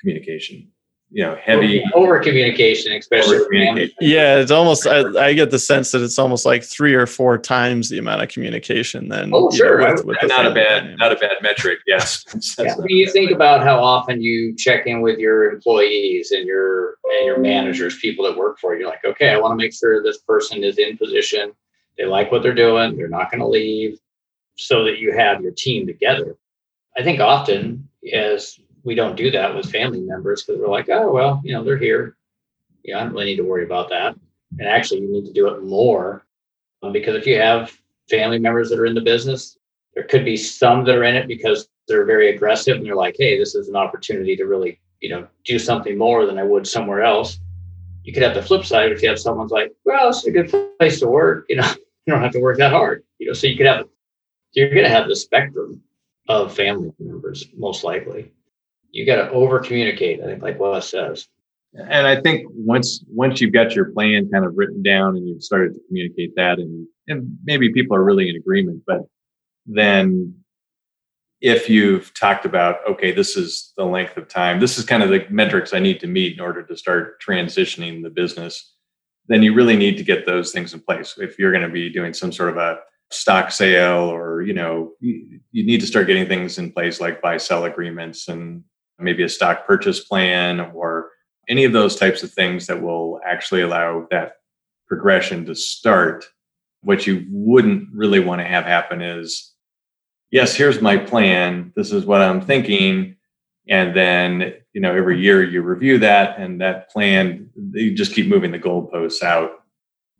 communication 0.00 0.70
you 1.14 1.22
know 1.22 1.38
heavy 1.42 1.82
over 1.94 2.18
communication 2.18 2.92
especially 2.92 3.36
over 3.36 3.44
communication. 3.46 3.94
yeah 4.00 4.36
it's 4.36 4.50
almost 4.50 4.86
I, 4.86 5.28
I, 5.28 5.32
get 5.32 5.50
the 5.50 5.58
sense 5.58 5.92
that 5.92 6.02
it's 6.02 6.18
almost 6.18 6.44
like 6.44 6.64
three 6.64 6.94
or 6.94 7.06
four 7.06 7.38
times 7.38 7.88
the 7.88 7.98
amount 7.98 8.22
of 8.22 8.28
communication 8.28 9.08
than 9.08 9.30
oh 9.32 9.50
sure 9.52 9.78
know, 9.78 9.92
with, 9.92 10.04
with 10.04 10.18
not 10.24 10.44
a 10.44 10.52
bad 10.52 10.98
not 10.98 11.12
a 11.12 11.16
bad 11.16 11.36
metric 11.40 11.78
yes. 11.86 12.24
Yeah. 12.58 12.74
when 12.76 12.88
you 12.88 13.10
think 13.10 13.30
about 13.30 13.62
how 13.62 13.82
often 13.82 14.20
you 14.20 14.54
check 14.56 14.86
in 14.86 15.00
with 15.00 15.18
your 15.18 15.50
employees 15.50 16.32
and 16.32 16.46
your 16.46 16.96
and 17.04 17.26
your 17.26 17.38
managers 17.38 17.98
people 17.98 18.24
that 18.24 18.36
work 18.36 18.58
for 18.58 18.74
you 18.74 18.80
you're 18.80 18.90
like 18.90 19.04
okay 19.04 19.30
i 19.30 19.38
want 19.38 19.52
to 19.52 19.56
make 19.56 19.72
sure 19.72 20.02
this 20.02 20.18
person 20.18 20.64
is 20.64 20.78
in 20.78 20.96
position. 20.96 21.52
They 21.96 22.04
like 22.04 22.32
what 22.32 22.42
they're 22.42 22.54
doing. 22.54 22.96
They're 22.96 23.08
not 23.08 23.30
going 23.30 23.40
to 23.40 23.46
leave. 23.46 23.98
So 24.56 24.84
that 24.84 24.98
you 24.98 25.12
have 25.12 25.42
your 25.42 25.52
team 25.52 25.86
together. 25.86 26.36
I 26.96 27.02
think 27.02 27.18
often 27.18 27.88
as 28.12 28.56
we 28.84 28.94
don't 28.94 29.16
do 29.16 29.30
that 29.30 29.54
with 29.54 29.70
family 29.70 30.00
members 30.00 30.44
because 30.44 30.60
we're 30.60 30.68
like, 30.68 30.88
oh 30.90 31.12
well, 31.12 31.40
you 31.42 31.52
know, 31.52 31.64
they're 31.64 31.78
here. 31.78 32.16
Yeah, 32.84 32.98
I 32.98 33.04
don't 33.04 33.12
really 33.12 33.24
need 33.24 33.36
to 33.36 33.42
worry 33.42 33.64
about 33.64 33.88
that. 33.88 34.14
And 34.58 34.68
actually, 34.68 35.00
you 35.00 35.10
need 35.10 35.24
to 35.24 35.32
do 35.32 35.48
it 35.48 35.64
more 35.64 36.26
um, 36.82 36.92
because 36.92 37.16
if 37.16 37.26
you 37.26 37.40
have 37.40 37.72
family 38.08 38.38
members 38.38 38.68
that 38.70 38.78
are 38.78 38.86
in 38.86 38.94
the 38.94 39.00
business, 39.00 39.58
there 39.94 40.04
could 40.04 40.24
be 40.24 40.36
some 40.36 40.84
that 40.84 40.94
are 40.94 41.04
in 41.04 41.16
it 41.16 41.26
because 41.26 41.68
they're 41.88 42.04
very 42.04 42.34
aggressive 42.34 42.76
and 42.76 42.86
they're 42.86 42.94
like, 42.94 43.16
hey, 43.18 43.38
this 43.38 43.54
is 43.54 43.68
an 43.68 43.76
opportunity 43.76 44.36
to 44.36 44.44
really, 44.44 44.80
you 45.00 45.08
know, 45.08 45.26
do 45.44 45.58
something 45.58 45.96
more 45.96 46.26
than 46.26 46.38
I 46.38 46.44
would 46.44 46.66
somewhere 46.66 47.02
else. 47.02 47.40
You 48.02 48.12
could 48.12 48.22
have 48.22 48.34
the 48.34 48.42
flip 48.42 48.64
side 48.64 48.92
if 48.92 49.02
you 49.02 49.08
have 49.08 49.18
someone's 49.18 49.50
like, 49.50 49.72
well, 49.84 50.10
it's 50.10 50.26
a 50.26 50.30
good 50.30 50.52
place 50.78 51.00
to 51.00 51.08
work. 51.08 51.46
You 51.54 51.56
know, 51.56 51.68
you 52.06 52.12
don't 52.12 52.22
have 52.22 52.32
to 52.32 52.40
work 52.40 52.58
that 52.58 52.72
hard. 52.72 53.02
You 53.18 53.28
know, 53.28 53.32
so 53.32 53.46
you 53.46 53.56
could 53.56 53.66
have, 53.66 53.86
you're 54.52 54.68
going 54.68 54.82
to 54.82 54.90
have 54.90 55.08
the 55.08 55.16
spectrum 55.16 55.82
of 56.28 56.54
family 56.54 56.92
members 56.98 57.46
most 57.56 57.82
likely 57.82 58.30
you 58.94 59.04
got 59.04 59.16
to 59.16 59.30
over 59.30 59.58
communicate. 59.58 60.22
I 60.22 60.26
think, 60.26 60.42
like 60.42 60.58
Wes 60.58 60.88
says. 60.88 61.26
And 61.74 62.06
I 62.06 62.20
think 62.20 62.46
once 62.50 63.04
once 63.08 63.40
you've 63.40 63.52
got 63.52 63.74
your 63.74 63.86
plan 63.86 64.30
kind 64.32 64.44
of 64.44 64.52
written 64.54 64.82
down 64.82 65.16
and 65.16 65.28
you've 65.28 65.42
started 65.42 65.74
to 65.74 65.80
communicate 65.88 66.34
that, 66.36 66.58
and 66.58 66.86
and 67.08 67.36
maybe 67.44 67.72
people 67.72 67.96
are 67.96 68.04
really 68.04 68.30
in 68.30 68.36
agreement, 68.36 68.82
but 68.86 69.00
then 69.66 70.34
if 71.40 71.68
you've 71.68 72.14
talked 72.14 72.44
about 72.44 72.76
okay, 72.88 73.10
this 73.10 73.36
is 73.36 73.72
the 73.76 73.84
length 73.84 74.16
of 74.16 74.28
time, 74.28 74.60
this 74.60 74.78
is 74.78 74.84
kind 74.84 75.02
of 75.02 75.10
the 75.10 75.26
metrics 75.28 75.74
I 75.74 75.80
need 75.80 75.98
to 76.00 76.06
meet 76.06 76.34
in 76.34 76.40
order 76.40 76.62
to 76.62 76.76
start 76.76 77.20
transitioning 77.20 78.04
the 78.04 78.10
business, 78.10 78.72
then 79.26 79.42
you 79.42 79.52
really 79.52 79.76
need 79.76 79.96
to 79.96 80.04
get 80.04 80.26
those 80.26 80.52
things 80.52 80.72
in 80.72 80.80
place. 80.80 81.14
If 81.18 81.40
you're 81.40 81.52
going 81.52 81.64
to 81.64 81.68
be 81.68 81.90
doing 81.90 82.14
some 82.14 82.30
sort 82.30 82.50
of 82.50 82.56
a 82.58 82.78
stock 83.10 83.50
sale 83.50 84.12
or 84.14 84.42
you 84.42 84.54
know 84.54 84.92
you, 85.00 85.40
you 85.50 85.66
need 85.66 85.80
to 85.80 85.86
start 85.86 86.06
getting 86.06 86.26
things 86.26 86.56
in 86.58 86.70
place 86.70 87.00
like 87.00 87.20
buy 87.20 87.36
sell 87.36 87.64
agreements 87.64 88.28
and 88.28 88.62
maybe 88.98 89.22
a 89.22 89.28
stock 89.28 89.66
purchase 89.66 90.00
plan 90.00 90.60
or 90.60 91.10
any 91.48 91.64
of 91.64 91.72
those 91.72 91.96
types 91.96 92.22
of 92.22 92.32
things 92.32 92.66
that 92.66 92.82
will 92.82 93.20
actually 93.26 93.60
allow 93.60 94.06
that 94.10 94.36
progression 94.86 95.44
to 95.46 95.54
start. 95.54 96.24
What 96.82 97.06
you 97.06 97.26
wouldn't 97.30 97.88
really 97.92 98.20
want 98.20 98.40
to 98.40 98.46
have 98.46 98.64
happen 98.64 99.00
is, 99.02 99.52
yes, 100.30 100.54
here's 100.54 100.80
my 100.80 100.96
plan. 100.96 101.72
This 101.76 101.92
is 101.92 102.04
what 102.04 102.20
I'm 102.20 102.40
thinking. 102.40 103.16
And 103.68 103.96
then, 103.96 104.54
you 104.74 104.80
know, 104.80 104.94
every 104.94 105.20
year 105.20 105.42
you 105.42 105.62
review 105.62 105.98
that 106.00 106.38
and 106.38 106.60
that 106.60 106.90
plan, 106.90 107.48
you 107.72 107.94
just 107.94 108.12
keep 108.12 108.26
moving 108.26 108.52
the 108.52 108.58
goalposts 108.58 109.22
out. 109.22 109.50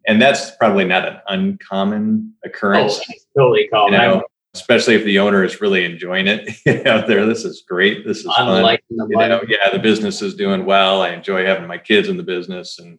And 0.07 0.21
that's 0.21 0.51
probably 0.57 0.85
not 0.85 1.07
an 1.07 1.21
uncommon 1.29 2.35
occurrence. 2.45 3.01
Oh, 3.01 3.15
totally 3.37 3.69
common. 3.69 3.93
You 3.93 3.99
know, 3.99 4.23
especially 4.55 4.95
if 4.95 5.05
the 5.05 5.19
owner 5.19 5.43
is 5.45 5.61
really 5.61 5.85
enjoying 5.85 6.27
it 6.27 6.49
out 6.87 7.07
there. 7.07 7.27
This 7.27 7.45
is 7.45 7.64
great. 7.67 8.07
This 8.07 8.19
is 8.19 8.27
I'm 8.27 8.62
fun. 8.62 8.79
The 8.90 9.07
you 9.11 9.17
know, 9.17 9.43
yeah, 9.49 9.71
the 9.71 9.79
business 9.79 10.23
is 10.23 10.35
doing 10.35 10.64
well. 10.64 11.03
I 11.03 11.11
enjoy 11.11 11.45
having 11.45 11.67
my 11.67 11.79
kids 11.79 12.09
in 12.09 12.17
the 12.17 12.23
business, 12.23 12.79
and 12.79 12.99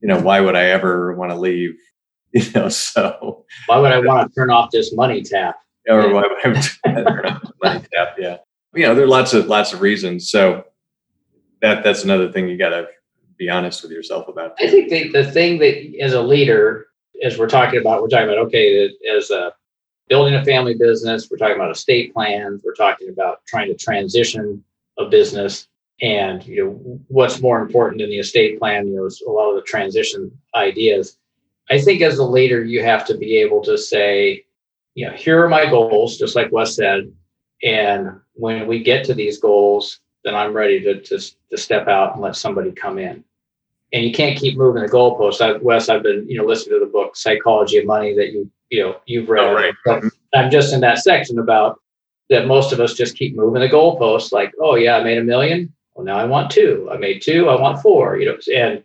you 0.00 0.08
know, 0.08 0.20
why 0.20 0.40
would 0.40 0.56
I 0.56 0.64
ever 0.64 1.14
want 1.14 1.30
to 1.30 1.36
leave? 1.36 1.76
You 2.36 2.50
know, 2.52 2.68
so 2.68 3.44
why 3.66 3.78
would 3.78 3.92
I 3.92 4.00
want 4.00 4.28
to 4.28 4.34
turn 4.34 4.50
off 4.50 4.72
this 4.72 4.92
money 4.92 5.22
tap? 5.22 5.54
Or 5.88 6.12
why 6.12 6.22
would 6.22 6.56
I 6.56 6.60
turn 6.84 7.26
off 7.26 7.42
money 7.62 7.84
tap? 7.94 8.16
Yeah, 8.18 8.38
you 8.74 8.82
know, 8.82 8.96
there 8.96 9.04
are 9.04 9.08
lots 9.08 9.34
of 9.34 9.46
lots 9.46 9.72
of 9.72 9.80
reasons. 9.80 10.30
So 10.30 10.64
that 11.62 11.84
that's 11.84 12.02
another 12.02 12.32
thing 12.32 12.48
you 12.48 12.58
got 12.58 12.70
to 12.70 12.88
be 13.38 13.48
honest 13.48 13.84
with 13.84 13.92
yourself 13.92 14.26
about. 14.26 14.54
I 14.58 14.68
think 14.68 14.90
the, 14.90 15.12
the 15.12 15.30
thing 15.30 15.60
that 15.60 15.96
as 16.02 16.12
a 16.12 16.22
leader, 16.22 16.86
as 17.22 17.38
we're 17.38 17.48
talking 17.48 17.80
about, 17.80 18.02
we're 18.02 18.08
talking 18.08 18.28
about 18.28 18.38
okay, 18.46 18.90
as 19.16 19.30
a 19.30 19.52
building 20.08 20.34
a 20.34 20.44
family 20.44 20.74
business. 20.74 21.28
We're 21.30 21.38
talking 21.38 21.56
about 21.56 21.70
estate 21.70 22.12
plans. 22.12 22.62
We're 22.64 22.74
talking 22.74 23.08
about 23.08 23.44
trying 23.46 23.68
to 23.68 23.74
transition 23.74 24.62
a 24.98 25.06
business. 25.06 25.68
And 26.02 26.44
you 26.44 26.64
know 26.64 27.00
what's 27.08 27.40
more 27.40 27.60
important 27.60 28.00
than 28.00 28.10
the 28.10 28.18
estate 28.18 28.58
plan? 28.58 28.88
You 28.88 28.96
know, 28.96 29.04
is 29.06 29.22
a 29.26 29.30
lot 29.30 29.50
of 29.50 29.56
the 29.56 29.62
transition 29.62 30.36
ideas. 30.54 31.18
I 31.70 31.80
think 31.80 32.02
as 32.02 32.18
a 32.18 32.24
leader, 32.24 32.62
you 32.62 32.82
have 32.82 33.06
to 33.06 33.16
be 33.16 33.38
able 33.38 33.62
to 33.62 33.78
say, 33.78 34.44
you 34.94 35.06
know, 35.06 35.12
here 35.12 35.42
are 35.42 35.48
my 35.48 35.66
goals, 35.66 36.18
just 36.18 36.36
like 36.36 36.52
Wes 36.52 36.76
said. 36.76 37.10
And 37.62 38.20
when 38.34 38.66
we 38.66 38.82
get 38.82 39.04
to 39.04 39.14
these 39.14 39.38
goals, 39.38 40.00
then 40.24 40.34
I'm 40.34 40.52
ready 40.52 40.80
to, 40.80 41.00
to, 41.00 41.18
to 41.50 41.56
step 41.56 41.88
out 41.88 42.14
and 42.14 42.22
let 42.22 42.36
somebody 42.36 42.72
come 42.72 42.98
in. 42.98 43.24
And 43.92 44.04
you 44.04 44.12
can't 44.12 44.38
keep 44.38 44.58
moving 44.58 44.82
the 44.82 44.88
goalposts. 44.88 45.40
I, 45.40 45.56
Wes, 45.58 45.88
I've 45.88 46.02
been, 46.02 46.28
you 46.28 46.38
know, 46.38 46.44
listening 46.44 46.80
to 46.80 46.84
the 46.84 46.90
book 46.90 47.16
Psychology 47.16 47.78
of 47.78 47.86
Money 47.86 48.14
that 48.14 48.32
you 48.32 48.50
you 48.74 48.82
know 48.82 48.96
you've 49.06 49.28
read. 49.28 49.44
Oh, 49.44 49.54
right. 49.54 50.02
I'm 50.34 50.50
just 50.50 50.74
in 50.74 50.80
that 50.80 50.98
section 50.98 51.38
about 51.38 51.80
that 52.28 52.48
most 52.48 52.72
of 52.72 52.80
us 52.80 52.94
just 52.94 53.16
keep 53.16 53.36
moving 53.36 53.60
the 53.60 53.68
goalposts. 53.68 54.32
Like, 54.32 54.52
oh 54.60 54.74
yeah, 54.74 54.96
I 54.96 55.04
made 55.04 55.18
a 55.18 55.24
million. 55.24 55.72
Well, 55.94 56.04
now 56.04 56.18
I 56.18 56.24
want 56.24 56.50
two. 56.50 56.88
I 56.90 56.96
made 56.96 57.22
two. 57.22 57.48
I 57.48 57.60
want 57.60 57.80
four. 57.80 58.18
You 58.18 58.26
know, 58.26 58.38
and 58.52 58.82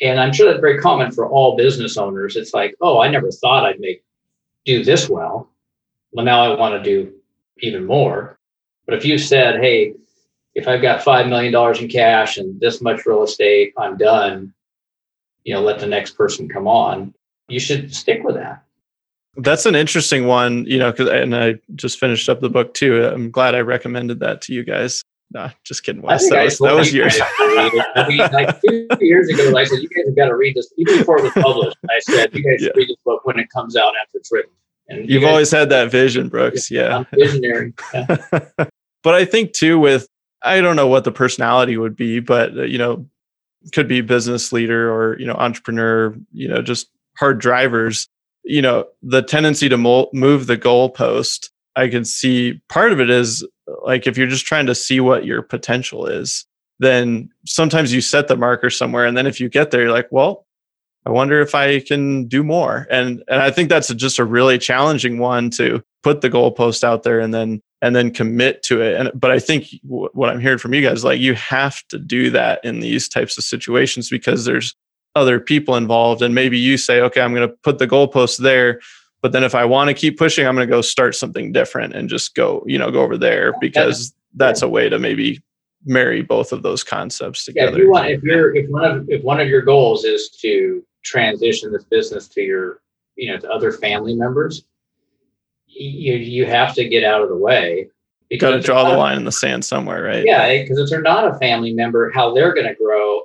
and 0.00 0.18
I'm 0.18 0.32
sure 0.32 0.46
that's 0.46 0.60
very 0.60 0.80
common 0.80 1.12
for 1.12 1.28
all 1.28 1.56
business 1.56 1.96
owners. 1.96 2.34
It's 2.34 2.52
like, 2.52 2.74
oh, 2.80 2.98
I 2.98 3.08
never 3.08 3.30
thought 3.30 3.64
I'd 3.64 3.78
make 3.78 4.02
do 4.64 4.82
this 4.84 5.08
well. 5.08 5.48
Well, 6.12 6.24
now 6.24 6.42
I 6.42 6.58
want 6.58 6.74
to 6.74 6.82
do 6.82 7.12
even 7.60 7.86
more. 7.86 8.38
But 8.84 8.96
if 8.96 9.04
you 9.04 9.16
said, 9.16 9.60
hey, 9.60 9.94
if 10.54 10.66
I've 10.66 10.82
got 10.82 11.04
five 11.04 11.28
million 11.28 11.52
dollars 11.52 11.80
in 11.80 11.88
cash 11.88 12.36
and 12.36 12.60
this 12.60 12.80
much 12.80 13.06
real 13.06 13.22
estate, 13.22 13.72
I'm 13.78 13.96
done. 13.96 14.52
You 15.44 15.54
know, 15.54 15.60
let 15.60 15.78
the 15.78 15.86
next 15.86 16.16
person 16.16 16.48
come 16.48 16.66
on. 16.66 17.14
You 17.46 17.60
should 17.60 17.94
stick 17.94 18.24
with 18.24 18.34
that. 18.34 18.64
That's 19.36 19.66
an 19.66 19.74
interesting 19.74 20.26
one, 20.26 20.64
you 20.66 20.78
know, 20.78 20.90
because 20.90 21.08
and 21.08 21.34
I 21.36 21.54
just 21.76 21.98
finished 21.98 22.28
up 22.28 22.40
the 22.40 22.50
book 22.50 22.74
too. 22.74 23.04
I'm 23.04 23.30
glad 23.30 23.54
I 23.54 23.60
recommended 23.60 24.20
that 24.20 24.42
to 24.42 24.54
you 24.54 24.64
guys. 24.64 25.04
Nah, 25.32 25.50
just 25.62 25.84
kidding, 25.84 26.02
Wes. 26.02 26.28
That 26.28 26.44
was, 26.44 26.58
that 26.58 26.74
was 26.74 26.92
yours. 26.92 27.16
I 27.38 28.06
mean, 28.08 28.18
like 28.18 28.60
two 28.60 28.88
years 29.00 29.28
ago, 29.28 29.56
I 29.56 29.62
said, 29.62 29.78
you 29.78 29.88
guys 29.88 30.06
have 30.06 30.16
got 30.16 30.26
to 30.26 30.34
read 30.34 30.56
this. 30.56 30.72
Even 30.76 30.98
before 30.98 31.18
it 31.18 31.22
was 31.22 31.32
published, 31.34 31.76
I 31.88 32.00
said, 32.00 32.34
you 32.34 32.42
guys 32.42 32.60
yeah. 32.60 32.66
should 32.66 32.76
read 32.76 32.88
this 32.88 32.96
book 33.04 33.24
when 33.24 33.38
it 33.38 33.48
comes 33.50 33.76
out 33.76 33.92
after 34.02 34.18
it's 34.18 34.32
written. 34.32 34.50
And 34.88 34.98
You've 35.02 35.10
you 35.10 35.20
guys, 35.20 35.28
always 35.28 35.50
had 35.52 35.70
that 35.70 35.92
vision, 35.92 36.28
Brooks. 36.28 36.68
Yeah. 36.68 36.96
I'm 36.96 37.06
visionary. 37.14 37.74
Yeah. 37.94 38.16
but 39.04 39.14
I 39.14 39.24
think 39.24 39.52
too, 39.52 39.78
with, 39.78 40.08
I 40.42 40.60
don't 40.60 40.74
know 40.74 40.88
what 40.88 41.04
the 41.04 41.12
personality 41.12 41.76
would 41.76 41.94
be, 41.94 42.18
but, 42.18 42.58
uh, 42.58 42.62
you 42.62 42.78
know, 42.78 43.06
could 43.72 43.86
be 43.86 44.00
business 44.00 44.52
leader 44.52 44.92
or, 44.92 45.16
you 45.20 45.26
know, 45.26 45.34
entrepreneur, 45.34 46.12
you 46.32 46.48
know, 46.48 46.60
just 46.60 46.88
hard 47.16 47.38
drivers 47.38 48.08
you 48.50 48.60
know, 48.60 48.86
the 49.02 49.22
tendency 49.22 49.68
to 49.68 49.78
mo- 49.78 50.10
move 50.12 50.46
the 50.46 50.58
goalpost, 50.58 51.50
I 51.76 51.88
can 51.88 52.04
see 52.04 52.60
part 52.68 52.92
of 52.92 53.00
it 53.00 53.08
is 53.08 53.46
like 53.84 54.06
if 54.08 54.18
you're 54.18 54.26
just 54.26 54.44
trying 54.44 54.66
to 54.66 54.74
see 54.74 54.98
what 54.98 55.24
your 55.24 55.40
potential 55.40 56.06
is, 56.06 56.44
then 56.80 57.30
sometimes 57.46 57.92
you 57.92 58.00
set 58.00 58.26
the 58.26 58.36
marker 58.36 58.68
somewhere. 58.68 59.06
And 59.06 59.16
then 59.16 59.26
if 59.26 59.38
you 59.38 59.48
get 59.48 59.70
there, 59.70 59.82
you're 59.82 59.92
like, 59.92 60.08
well, 60.10 60.46
I 61.06 61.10
wonder 61.10 61.40
if 61.40 61.54
I 61.54 61.78
can 61.80 62.26
do 62.26 62.42
more. 62.42 62.88
And 62.90 63.22
and 63.28 63.40
I 63.40 63.52
think 63.52 63.68
that's 63.68 63.94
just 63.94 64.18
a 64.18 64.24
really 64.24 64.58
challenging 64.58 65.18
one 65.18 65.50
to 65.50 65.82
put 66.02 66.20
the 66.20 66.28
goalpost 66.30 66.82
out 66.82 67.04
there 67.04 67.20
and 67.20 67.32
then 67.32 67.62
and 67.80 67.94
then 67.94 68.10
commit 68.10 68.64
to 68.64 68.82
it. 68.82 68.98
And 68.98 69.12
but 69.14 69.30
I 69.30 69.38
think 69.38 69.68
w- 69.88 70.10
what 70.12 70.28
I'm 70.28 70.40
hearing 70.40 70.58
from 70.58 70.74
you 70.74 70.82
guys 70.82 71.04
like 71.04 71.20
you 71.20 71.34
have 71.34 71.82
to 71.88 71.98
do 71.98 72.30
that 72.30 72.64
in 72.64 72.80
these 72.80 73.08
types 73.08 73.38
of 73.38 73.44
situations 73.44 74.10
because 74.10 74.44
there's 74.44 74.74
other 75.14 75.40
people 75.40 75.76
involved 75.76 76.22
and 76.22 76.34
maybe 76.34 76.58
you 76.58 76.76
say 76.76 77.00
okay, 77.00 77.20
I'm 77.20 77.34
going 77.34 77.48
to 77.48 77.54
put 77.62 77.78
the 77.78 77.86
goalpost 77.86 78.38
there 78.38 78.80
but 79.22 79.32
then 79.32 79.44
if 79.44 79.54
I 79.54 79.64
want 79.64 79.88
to 79.88 79.94
keep 79.94 80.18
pushing, 80.18 80.46
I'm 80.46 80.54
going 80.54 80.66
to 80.66 80.70
go 80.70 80.80
start 80.80 81.14
something 81.14 81.52
different 81.52 81.94
and 81.94 82.08
just 82.08 82.34
go, 82.34 82.64
you 82.66 82.78
know, 82.78 82.90
go 82.90 83.02
over 83.02 83.18
there 83.18 83.52
because 83.60 84.14
that's 84.34 84.62
a 84.62 84.68
way 84.68 84.88
to 84.88 84.98
maybe 84.98 85.42
marry 85.84 86.22
both 86.22 86.52
of 86.52 86.62
those 86.62 86.82
concepts 86.82 87.44
together. 87.44 87.72
Yeah, 87.72 87.76
if 87.76 87.82
you 87.82 87.90
want, 87.90 88.08
if 88.08 88.22
you're, 88.22 88.56
if 88.56 88.70
one 88.70 88.84
of, 88.84 89.10
if 89.10 89.22
one 89.22 89.40
of 89.40 89.48
your 89.48 89.62
goals 89.62 90.04
is 90.04 90.30
to 90.40 90.84
transition 91.04 91.72
this 91.72 91.84
business 91.84 92.28
to 92.28 92.40
your, 92.40 92.80
you 93.16 93.30
know, 93.30 93.38
to 93.38 93.50
other 93.50 93.72
family 93.72 94.14
members, 94.14 94.64
you 95.66 96.14
you 96.14 96.46
have 96.46 96.74
to 96.74 96.88
get 96.88 97.04
out 97.04 97.22
of 97.22 97.28
the 97.28 97.36
way. 97.36 97.88
You 98.28 98.38
got 98.38 98.50
to 98.50 98.60
draw 98.60 98.88
the 98.88 98.96
line 98.96 99.18
in 99.18 99.24
the 99.24 99.32
sand 99.32 99.64
somewhere, 99.64 100.02
right? 100.02 100.24
Yeah, 100.24 100.62
because 100.62 100.78
if 100.78 100.88
they're 100.88 101.02
not 101.02 101.28
a 101.28 101.38
family 101.38 101.72
member, 101.72 102.10
how 102.12 102.34
they're 102.34 102.54
going 102.54 102.66
to 102.66 102.74
grow 102.74 103.22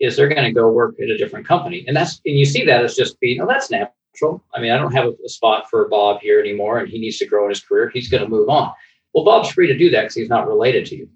is 0.00 0.16
they're 0.16 0.28
going 0.28 0.44
to 0.44 0.52
go 0.52 0.70
work 0.70 0.94
at 1.00 1.08
a 1.08 1.18
different 1.18 1.46
company, 1.46 1.84
and 1.86 1.96
that's 1.96 2.20
and 2.24 2.38
you 2.38 2.44
see 2.44 2.64
that 2.64 2.84
as 2.84 2.94
just 2.94 3.18
being, 3.20 3.40
oh, 3.40 3.46
that's 3.46 3.70
natural. 3.70 4.42
I 4.54 4.60
mean, 4.60 4.72
I 4.72 4.78
don't 4.78 4.92
have 4.92 5.12
a, 5.24 5.28
spot 5.28 5.68
for 5.68 5.88
Bob 5.88 6.20
here 6.20 6.40
anymore, 6.40 6.78
and 6.78 6.88
he 6.88 6.98
needs 6.98 7.18
to 7.18 7.26
grow 7.26 7.44
in 7.44 7.50
his 7.50 7.60
career. 7.60 7.90
He's 7.90 8.08
going 8.08 8.22
to 8.22 8.28
move 8.28 8.48
on. 8.48 8.72
Well, 9.12 9.24
Bob's 9.24 9.50
free 9.50 9.66
to 9.66 9.76
do 9.76 9.90
that 9.90 10.02
because 10.02 10.14
he's 10.14 10.28
not 10.28 10.48
related 10.48 10.86
to 10.86 10.96
you. 10.96 11.08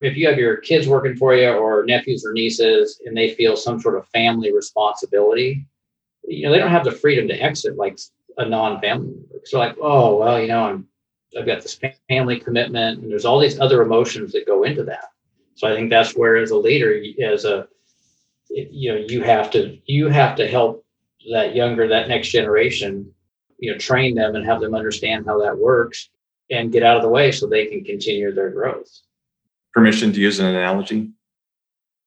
If 0.00 0.16
you 0.16 0.26
have 0.28 0.38
your 0.38 0.56
kids 0.56 0.88
working 0.88 1.16
for 1.16 1.34
you, 1.34 1.50
or 1.50 1.84
nephews 1.84 2.24
or 2.24 2.32
nieces, 2.32 3.00
and 3.04 3.16
they 3.16 3.34
feel 3.34 3.56
some 3.56 3.80
sort 3.80 3.96
of 3.96 4.08
family 4.08 4.52
responsibility, 4.52 5.66
you 6.24 6.44
know, 6.46 6.52
they 6.52 6.58
don't 6.58 6.70
have 6.70 6.84
the 6.84 6.92
freedom 6.92 7.28
to 7.28 7.34
exit 7.34 7.76
like 7.76 7.98
a 8.38 8.46
non-family. 8.46 9.14
So, 9.44 9.58
like, 9.58 9.76
oh 9.80 10.16
well, 10.16 10.40
you 10.40 10.48
know, 10.48 10.64
I'm 10.64 10.86
I've 11.38 11.46
got 11.46 11.62
this 11.62 11.78
family 12.08 12.40
commitment, 12.40 13.02
and 13.02 13.10
there's 13.10 13.24
all 13.24 13.38
these 13.38 13.60
other 13.60 13.82
emotions 13.82 14.32
that 14.32 14.46
go 14.46 14.64
into 14.64 14.84
that. 14.84 15.04
So 15.54 15.68
I 15.68 15.74
think 15.74 15.90
that's 15.90 16.16
where, 16.16 16.36
as 16.36 16.50
a 16.50 16.56
leader, 16.56 17.00
as 17.24 17.44
a 17.44 17.68
you 18.50 18.92
know, 18.92 18.98
you 19.08 19.22
have 19.22 19.50
to 19.52 19.78
you 19.86 20.08
have 20.08 20.36
to 20.36 20.48
help 20.48 20.84
that 21.32 21.54
younger, 21.54 21.86
that 21.88 22.08
next 22.08 22.28
generation, 22.28 23.12
you 23.58 23.72
know, 23.72 23.78
train 23.78 24.14
them 24.14 24.34
and 24.34 24.44
have 24.44 24.60
them 24.60 24.74
understand 24.74 25.26
how 25.26 25.38
that 25.40 25.56
works 25.56 26.08
and 26.50 26.72
get 26.72 26.82
out 26.82 26.96
of 26.96 27.02
the 27.02 27.08
way 27.08 27.30
so 27.30 27.46
they 27.46 27.66
can 27.66 27.84
continue 27.84 28.32
their 28.32 28.50
growth. 28.50 28.90
Permission 29.72 30.12
to 30.12 30.20
use 30.20 30.40
an 30.40 30.46
analogy? 30.46 31.10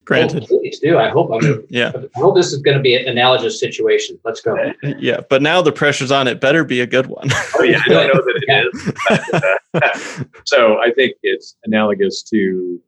Granted. 0.05 0.43
Oh, 0.43 0.59
please 0.59 0.79
do. 0.79 0.97
I 0.97 1.09
hope 1.09 1.31
I'm 1.31 1.65
yeah. 1.69 1.93
I 1.95 2.19
hope 2.19 2.35
this 2.35 2.51
is 2.51 2.61
going 2.61 2.75
to 2.75 2.83
be 2.83 2.95
an 2.95 3.07
analogous 3.07 3.59
situation. 3.59 4.19
Let's 4.25 4.41
go. 4.41 4.57
Yeah, 4.99 5.21
but 5.29 5.41
now 5.41 5.61
the 5.61 5.71
pressure's 5.71 6.11
on. 6.11 6.27
It 6.27 6.41
better 6.41 6.65
be 6.65 6.81
a 6.81 6.87
good 6.87 7.07
one. 7.07 7.29
oh 7.55 7.63
yeah, 7.63 7.81
I 7.85 7.89
don't 7.89 8.13
know 8.13 8.21
that 8.21 8.35
it 8.35 8.43
yeah. 8.47 10.19
is. 10.19 10.25
So 10.45 10.77
I 10.79 10.91
think 10.91 11.15
it's 11.23 11.55
analogous 11.63 12.21
to 12.23 12.81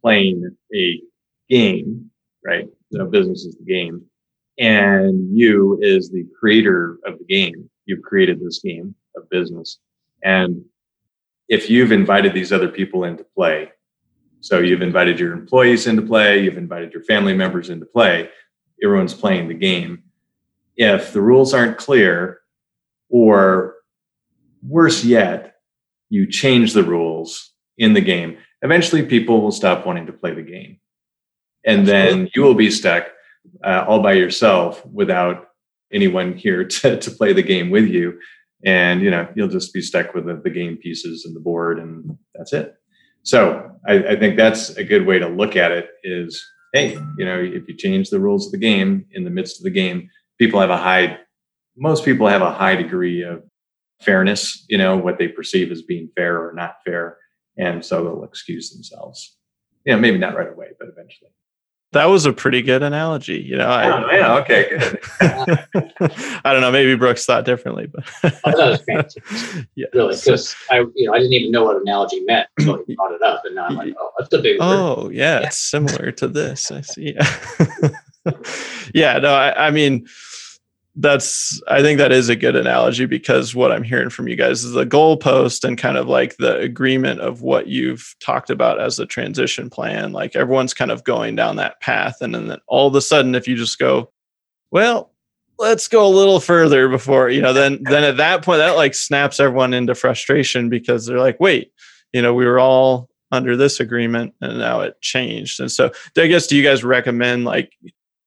playing 0.00 0.56
a 0.74 1.02
game, 1.50 2.10
right? 2.44 2.68
You 2.92 2.98
know, 2.98 3.06
business 3.06 3.46
is 3.46 3.56
the 3.56 3.64
game, 3.64 4.04
and 4.58 5.34
you 5.34 5.78
is 5.80 6.10
the 6.10 6.26
creator 6.38 6.98
of 7.06 7.18
the 7.18 7.24
game. 7.24 7.70
You've 7.86 8.02
created 8.02 8.38
this 8.38 8.58
game 8.58 8.94
of 9.16 9.28
business. 9.30 9.78
And 10.22 10.62
if 11.48 11.70
you've 11.70 11.90
invited 11.90 12.34
these 12.34 12.52
other 12.52 12.68
people 12.68 13.04
into 13.04 13.24
play, 13.34 13.70
so 14.40 14.58
you've 14.58 14.82
invited 14.82 15.18
your 15.18 15.32
employees 15.32 15.86
into 15.86 16.02
play, 16.02 16.44
you've 16.44 16.58
invited 16.58 16.92
your 16.92 17.02
family 17.04 17.32
members 17.32 17.70
into 17.70 17.86
play, 17.86 18.28
everyone's 18.84 19.14
playing 19.14 19.48
the 19.48 19.54
game. 19.54 20.02
If 20.76 21.14
the 21.14 21.22
rules 21.22 21.54
aren't 21.54 21.78
clear, 21.78 22.40
or 23.08 23.76
worse 24.66 25.02
yet, 25.02 25.56
you 26.10 26.26
change 26.26 26.74
the 26.74 26.84
rules 26.84 27.52
in 27.78 27.94
the 27.94 28.02
game, 28.02 28.36
eventually 28.60 29.02
people 29.02 29.40
will 29.40 29.50
stop 29.50 29.86
wanting 29.86 30.06
to 30.06 30.12
play 30.12 30.34
the 30.34 30.42
game. 30.42 30.78
And 31.64 31.86
then 31.86 32.28
you 32.34 32.42
will 32.42 32.54
be 32.54 32.70
stuck 32.70 33.06
uh, 33.64 33.84
all 33.86 34.00
by 34.00 34.12
yourself 34.12 34.84
without 34.86 35.48
anyone 35.92 36.36
here 36.36 36.64
to, 36.66 36.98
to 36.98 37.10
play 37.10 37.32
the 37.32 37.42
game 37.42 37.70
with 37.70 37.86
you. 37.86 38.18
And 38.64 39.02
you 39.02 39.10
know 39.10 39.28
you'll 39.34 39.48
just 39.48 39.74
be 39.74 39.82
stuck 39.82 40.14
with 40.14 40.26
the, 40.26 40.40
the 40.42 40.50
game 40.50 40.76
pieces 40.76 41.24
and 41.24 41.34
the 41.34 41.40
board 41.40 41.80
and 41.80 42.16
that's 42.34 42.52
it. 42.52 42.74
So 43.24 43.72
I, 43.88 43.94
I, 43.94 44.16
think 44.16 44.36
that's 44.36 44.70
a 44.70 44.84
good 44.84 45.06
way 45.06 45.18
to 45.18 45.28
look 45.28 45.56
at 45.56 45.72
it 45.72 45.90
is 46.04 46.44
hey 46.72 46.92
you 47.18 47.24
know 47.24 47.40
if 47.40 47.66
you 47.66 47.76
change 47.76 48.10
the 48.10 48.20
rules 48.20 48.46
of 48.46 48.52
the 48.52 48.58
game 48.58 49.06
in 49.12 49.24
the 49.24 49.30
midst 49.30 49.58
of 49.58 49.64
the 49.64 49.70
game 49.70 50.08
people 50.38 50.60
have 50.60 50.70
a 50.70 50.76
high 50.76 51.18
most 51.76 52.04
people 52.04 52.28
have 52.28 52.42
a 52.42 52.52
high 52.52 52.76
degree 52.76 53.22
of 53.22 53.42
fairness 54.00 54.64
you 54.68 54.78
know 54.78 54.96
what 54.96 55.18
they 55.18 55.26
perceive 55.26 55.72
as 55.72 55.82
being 55.82 56.08
fair 56.14 56.36
or 56.36 56.52
not 56.52 56.76
fair. 56.84 57.18
And 57.58 57.84
so 57.84 58.02
they'll 58.02 58.24
excuse 58.24 58.70
themselves. 58.70 59.36
You 59.84 59.94
know 59.94 60.00
maybe 60.00 60.18
not 60.18 60.36
right 60.36 60.52
away 60.52 60.68
but 60.78 60.88
eventually 60.88 61.32
that 61.92 62.06
was 62.06 62.26
a 62.26 62.32
pretty 62.32 62.62
good 62.62 62.82
analogy. 62.82 63.38
You 63.38 63.56
know, 63.58 63.68
I, 63.68 64.02
oh, 64.02 64.10
yeah, 64.10 64.36
okay, 64.38 64.68
good. 64.70 65.00
I 66.44 66.52
don't 66.52 66.60
know. 66.60 66.72
Maybe 66.72 66.94
Brooks 66.96 67.24
thought 67.26 67.44
differently, 67.44 67.86
but 67.86 68.04
I 68.22 68.30
thought 68.30 68.54
it 68.54 68.70
was 68.70 68.82
fancy. 68.82 69.22
Yeah, 69.74 69.86
really, 69.94 70.16
because 70.16 70.54
I, 70.70 70.84
you 70.94 71.06
know, 71.06 71.14
I 71.14 71.18
didn't 71.18 71.32
even 71.32 71.50
know 71.50 71.64
what 71.64 71.80
analogy 71.80 72.20
meant 72.20 72.48
until 72.58 72.82
he 72.86 72.94
brought 72.94 73.12
it 73.12 73.22
up, 73.22 73.42
and 73.44 73.54
now 73.54 73.66
I'm 73.66 73.76
like, 73.76 73.94
oh, 73.98 74.10
that's 74.18 74.32
a 74.32 74.38
big. 74.40 74.58
Oh, 74.60 75.08
yeah, 75.08 75.40
yeah, 75.40 75.46
it's 75.46 75.58
similar 75.58 76.12
to 76.12 76.28
this. 76.28 76.70
I 76.70 76.80
see. 76.82 77.14
Yeah, 77.14 77.88
yeah. 78.94 79.18
No, 79.18 79.34
I, 79.34 79.68
I 79.68 79.70
mean 79.70 80.06
that's 80.96 81.60
i 81.68 81.80
think 81.80 81.96
that 81.96 82.12
is 82.12 82.28
a 82.28 82.36
good 82.36 82.54
analogy 82.54 83.06
because 83.06 83.54
what 83.54 83.72
i'm 83.72 83.82
hearing 83.82 84.10
from 84.10 84.28
you 84.28 84.36
guys 84.36 84.62
is 84.62 84.72
the 84.72 84.84
goalpost 84.84 85.64
and 85.64 85.78
kind 85.78 85.96
of 85.96 86.06
like 86.06 86.36
the 86.36 86.58
agreement 86.58 87.18
of 87.20 87.40
what 87.40 87.66
you've 87.66 88.14
talked 88.20 88.50
about 88.50 88.78
as 88.78 88.98
a 88.98 89.06
transition 89.06 89.70
plan. 89.70 90.12
Like 90.12 90.36
everyone's 90.36 90.74
kind 90.74 90.90
of 90.90 91.04
going 91.04 91.34
down 91.34 91.56
that 91.56 91.80
path 91.80 92.18
and 92.20 92.34
then 92.34 92.58
all 92.66 92.88
of 92.88 92.94
a 92.94 93.00
sudden 93.00 93.34
if 93.34 93.48
you 93.48 93.56
just 93.56 93.78
go 93.78 94.10
well 94.70 95.12
let's 95.58 95.88
go 95.88 96.06
a 96.06 96.08
little 96.08 96.40
further 96.40 96.88
before 96.88 97.30
you 97.30 97.40
know 97.40 97.54
then 97.54 97.82
then 97.84 98.04
at 98.04 98.18
that 98.18 98.44
point 98.44 98.58
that 98.58 98.76
like 98.76 98.94
snaps 98.94 99.40
everyone 99.40 99.72
into 99.72 99.94
frustration 99.94 100.68
because 100.68 101.06
they're 101.06 101.18
like 101.18 101.40
wait 101.40 101.72
you 102.12 102.20
know 102.20 102.34
we 102.34 102.44
were 102.44 102.58
all 102.58 103.08
under 103.30 103.56
this 103.56 103.80
agreement 103.80 104.34
and 104.42 104.58
now 104.58 104.82
it 104.82 105.00
changed. 105.00 105.58
And 105.58 105.72
so 105.72 105.90
i 106.18 106.26
guess 106.26 106.46
do 106.46 106.56
you 106.56 106.62
guys 106.62 106.84
recommend 106.84 107.44
like 107.44 107.72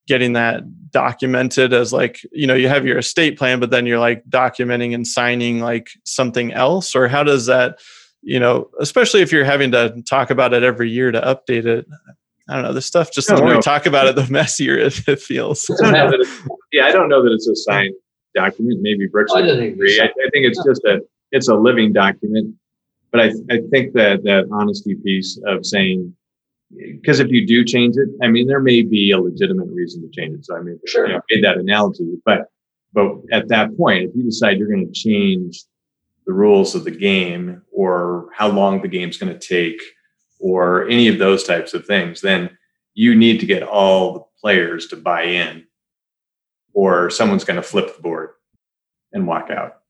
getting 0.07 0.33
that 0.33 0.63
documented 0.91 1.73
as 1.73 1.91
like 1.91 2.21
you 2.31 2.47
know 2.47 2.53
you 2.53 2.69
have 2.69 2.85
your 2.85 2.97
estate 2.97 3.37
plan 3.37 3.59
but 3.59 3.69
then 3.69 3.85
you're 3.85 3.99
like 3.99 4.23
documenting 4.29 4.93
and 4.93 5.05
signing 5.07 5.59
like 5.59 5.89
something 6.03 6.53
else? 6.53 6.95
Or 6.95 7.07
how 7.07 7.23
does 7.23 7.47
that 7.47 7.79
you 8.21 8.39
know 8.39 8.69
especially 8.79 9.21
if 9.21 9.31
you're 9.31 9.45
having 9.45 9.71
to 9.71 10.01
talk 10.03 10.29
about 10.29 10.53
it 10.53 10.63
every 10.63 10.89
year 10.89 11.11
to 11.11 11.21
update 11.21 11.65
it 11.65 11.85
i 12.49 12.55
don't 12.55 12.63
know 12.63 12.73
this 12.73 12.87
stuff 12.87 13.11
just 13.11 13.27
the 13.27 13.37
more 13.37 13.53
we 13.53 13.61
talk 13.61 13.85
about 13.85 14.07
it 14.07 14.15
the 14.15 14.25
messier 14.31 14.75
it, 14.79 15.07
it 15.07 15.19
feels. 15.19 15.69
I 15.83 16.09
yeah 16.71 16.87
i 16.87 16.91
don't 16.91 17.07
know 17.07 17.21
that 17.23 17.31
it's 17.31 17.47
a 17.47 17.55
signed 17.55 17.93
document 18.33 18.79
maybe 18.81 19.05
brooks 19.05 19.31
would 19.31 19.45
agree 19.45 20.01
I, 20.01 20.05
I 20.05 20.29
think 20.31 20.47
it's 20.47 20.63
just 20.65 20.83
a 20.85 21.01
it's 21.35 21.49
a 21.49 21.55
living 21.55 21.93
document. 21.93 22.55
But 23.11 23.21
I, 23.21 23.25
I 23.51 23.59
think 23.69 23.93
that 23.93 24.23
that 24.23 24.47
honesty 24.51 24.95
piece 24.95 25.39
of 25.45 25.65
saying 25.65 26.15
because 26.73 27.19
if 27.19 27.29
you 27.29 27.45
do 27.45 27.63
change 27.63 27.95
it, 27.97 28.09
I 28.21 28.27
mean, 28.27 28.47
there 28.47 28.59
may 28.59 28.81
be 28.81 29.11
a 29.11 29.19
legitimate 29.19 29.67
reason 29.71 30.01
to 30.01 30.09
change 30.09 30.35
it. 30.35 30.45
So 30.45 30.55
I 30.55 30.61
mean, 30.61 30.79
sure. 30.85 31.07
you 31.07 31.13
know, 31.13 31.21
made 31.29 31.43
that 31.43 31.57
analogy, 31.57 32.15
but 32.25 32.49
but 32.93 33.17
at 33.31 33.49
that 33.49 33.77
point, 33.77 34.09
if 34.09 34.15
you 34.15 34.23
decide 34.23 34.57
you're 34.57 34.69
going 34.69 34.87
to 34.87 34.99
change 34.99 35.63
the 36.25 36.33
rules 36.33 36.75
of 36.75 36.85
the 36.85 36.91
game 36.91 37.61
or 37.71 38.29
how 38.33 38.47
long 38.47 38.81
the 38.81 38.87
game's 38.87 39.17
going 39.17 39.37
to 39.37 39.47
take 39.47 39.81
or 40.39 40.87
any 40.87 41.07
of 41.07 41.19
those 41.19 41.43
types 41.43 41.73
of 41.73 41.85
things, 41.85 42.21
then 42.21 42.57
you 42.93 43.13
need 43.13 43.39
to 43.41 43.45
get 43.45 43.63
all 43.63 44.13
the 44.13 44.23
players 44.41 44.87
to 44.87 44.95
buy 44.95 45.23
in 45.23 45.65
or 46.73 47.09
someone's 47.09 47.43
going 47.43 47.57
to 47.57 47.61
flip 47.61 47.95
the 47.95 48.01
board 48.01 48.29
and 49.11 49.27
walk 49.27 49.49
out. 49.49 49.81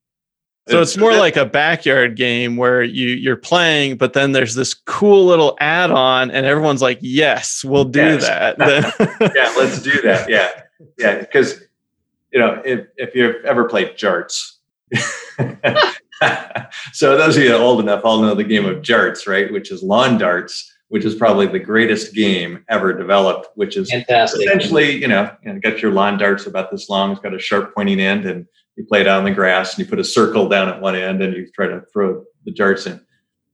So 0.67 0.81
it's 0.81 0.97
more 0.97 1.13
like 1.13 1.35
a 1.35 1.45
backyard 1.45 2.15
game 2.15 2.57
where 2.57 2.81
you 2.81 3.09
you're 3.09 3.35
playing, 3.35 3.97
but 3.97 4.13
then 4.13 4.31
there's 4.31 4.55
this 4.55 4.73
cool 4.73 5.25
little 5.25 5.55
add-on, 5.59 6.31
and 6.31 6.43
everyone's 6.45 6.81
like, 6.81 6.97
"Yes, 7.01 7.63
we'll 7.63 7.85
do 7.85 7.99
yes. 7.99 8.25
that." 8.25 8.57
yeah, 9.35 9.53
let's 9.57 9.81
do 9.83 10.01
that. 10.01 10.27
Yeah, 10.27 10.49
yeah, 10.97 11.19
because 11.19 11.61
you 12.31 12.39
know 12.39 12.61
if 12.65 12.87
if 12.97 13.13
you've 13.13 13.45
ever 13.45 13.65
played 13.65 13.95
jarts. 13.95 14.53
so 16.93 17.17
those 17.17 17.37
of 17.37 17.43
you 17.43 17.53
old 17.53 17.79
enough 17.79 18.03
all 18.03 18.21
know 18.21 18.33
the 18.33 18.43
game 18.43 18.65
of 18.65 18.77
jarts, 18.77 19.27
right? 19.27 19.51
Which 19.53 19.71
is 19.71 19.83
lawn 19.83 20.17
darts, 20.17 20.73
which 20.87 21.05
is 21.05 21.13
probably 21.13 21.45
the 21.45 21.59
greatest 21.59 22.15
game 22.15 22.65
ever 22.69 22.91
developed. 22.91 23.49
Which 23.53 23.77
is 23.77 23.91
Fantastic. 23.91 24.41
essentially, 24.41 24.99
you 24.99 25.07
know, 25.07 25.31
you 25.43 25.53
know, 25.53 25.59
got 25.59 25.83
your 25.83 25.91
lawn 25.91 26.17
darts 26.17 26.47
about 26.47 26.71
this 26.71 26.89
long. 26.89 27.11
It's 27.11 27.21
got 27.21 27.35
a 27.35 27.39
sharp 27.39 27.75
pointing 27.75 27.99
end, 27.99 28.25
and 28.25 28.47
you 28.75 28.85
play 28.85 29.01
it 29.01 29.07
out 29.07 29.19
on 29.19 29.25
the 29.25 29.31
grass 29.31 29.75
and 29.75 29.85
you 29.85 29.89
put 29.89 29.99
a 29.99 30.03
circle 30.03 30.49
down 30.49 30.69
at 30.69 30.81
one 30.81 30.95
end 30.95 31.21
and 31.21 31.35
you 31.35 31.47
try 31.53 31.67
to 31.67 31.81
throw 31.91 32.23
the 32.45 32.51
darts 32.51 32.85
in. 32.85 32.99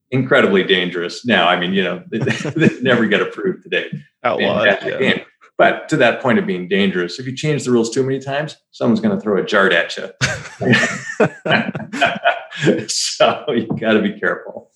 Incredibly 0.10 0.64
dangerous. 0.64 1.26
Now, 1.26 1.48
I 1.48 1.60
mean, 1.60 1.74
you 1.74 1.84
know, 1.84 2.04
they, 2.12 2.18
they 2.56 2.82
never 2.82 3.06
get 3.06 3.22
approved 3.22 3.64
today. 3.64 3.92
Outlawed. 4.24 4.80
Yeah. 4.84 5.24
But 5.58 5.90
to 5.90 5.98
that 5.98 6.22
point 6.22 6.40
of 6.40 6.48
being 6.48 6.68
dangerous, 6.68 7.20
if 7.20 7.28
you 7.28 7.36
change 7.36 7.66
the 7.66 7.72
rules 7.72 7.92
too 7.92 8.04
many 8.04 8.20
times, 8.20 8.58
someone's 8.72 9.00
going 9.00 9.16
to 9.16 9.22
throw 9.22 9.40
a 9.40 9.46
jart 9.46 9.74
at 9.74 9.96
you. 9.96 10.10
so 12.88 13.46
you 13.50 13.68
got 13.80 13.94
to 13.94 14.02
be 14.02 14.20
careful. 14.20 14.72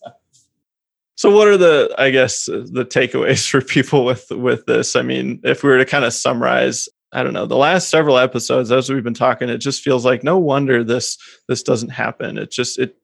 So 1.16 1.36
what 1.36 1.48
are 1.48 1.58
the 1.58 1.94
I 1.98 2.12
guess 2.12 2.46
the 2.46 2.86
takeaways 2.88 3.50
for 3.50 3.62
people 3.62 4.06
with 4.06 4.28
with 4.30 4.66
this? 4.68 4.96
I 4.96 5.02
mean, 5.02 5.40
if 5.44 5.64
we 5.64 5.70
were 5.70 5.80
to 5.80 5.86
kind 5.86 6.06
of 6.06 6.14
summarize, 6.14 6.88
I 7.16 7.24
don't 7.24 7.34
know, 7.34 7.46
the 7.46 7.56
last 7.56 7.90
several 7.90 8.18
episodes 8.18 8.72
as 8.72 8.90
we've 8.90 9.04
been 9.04 9.14
talking, 9.14 9.48
it 9.48 9.60
just 9.60 9.82
feels 9.82 10.04
like 10.04 10.24
no 10.24 10.38
wonder 10.38 10.84
this 10.84 11.18
this 11.48 11.64
doesn't 11.64 11.90
happen. 11.90 12.38
It 12.38 12.52
just 12.52 12.78
it 12.78 12.98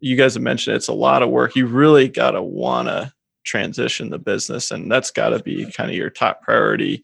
you 0.00 0.16
guys 0.16 0.34
have 0.34 0.42
mentioned 0.42 0.76
it's 0.76 0.88
a 0.88 0.92
lot 0.92 1.22
of 1.22 1.30
work. 1.30 1.56
You 1.56 1.66
really 1.66 2.08
got 2.08 2.32
to 2.32 2.42
want 2.42 2.88
to 2.88 3.12
transition 3.44 4.10
the 4.10 4.18
business 4.18 4.70
and 4.70 4.90
that's 4.90 5.10
got 5.10 5.30
to 5.30 5.38
be 5.38 5.70
kind 5.72 5.90
of 5.90 5.96
your 5.96 6.10
top 6.10 6.42
priority 6.42 7.02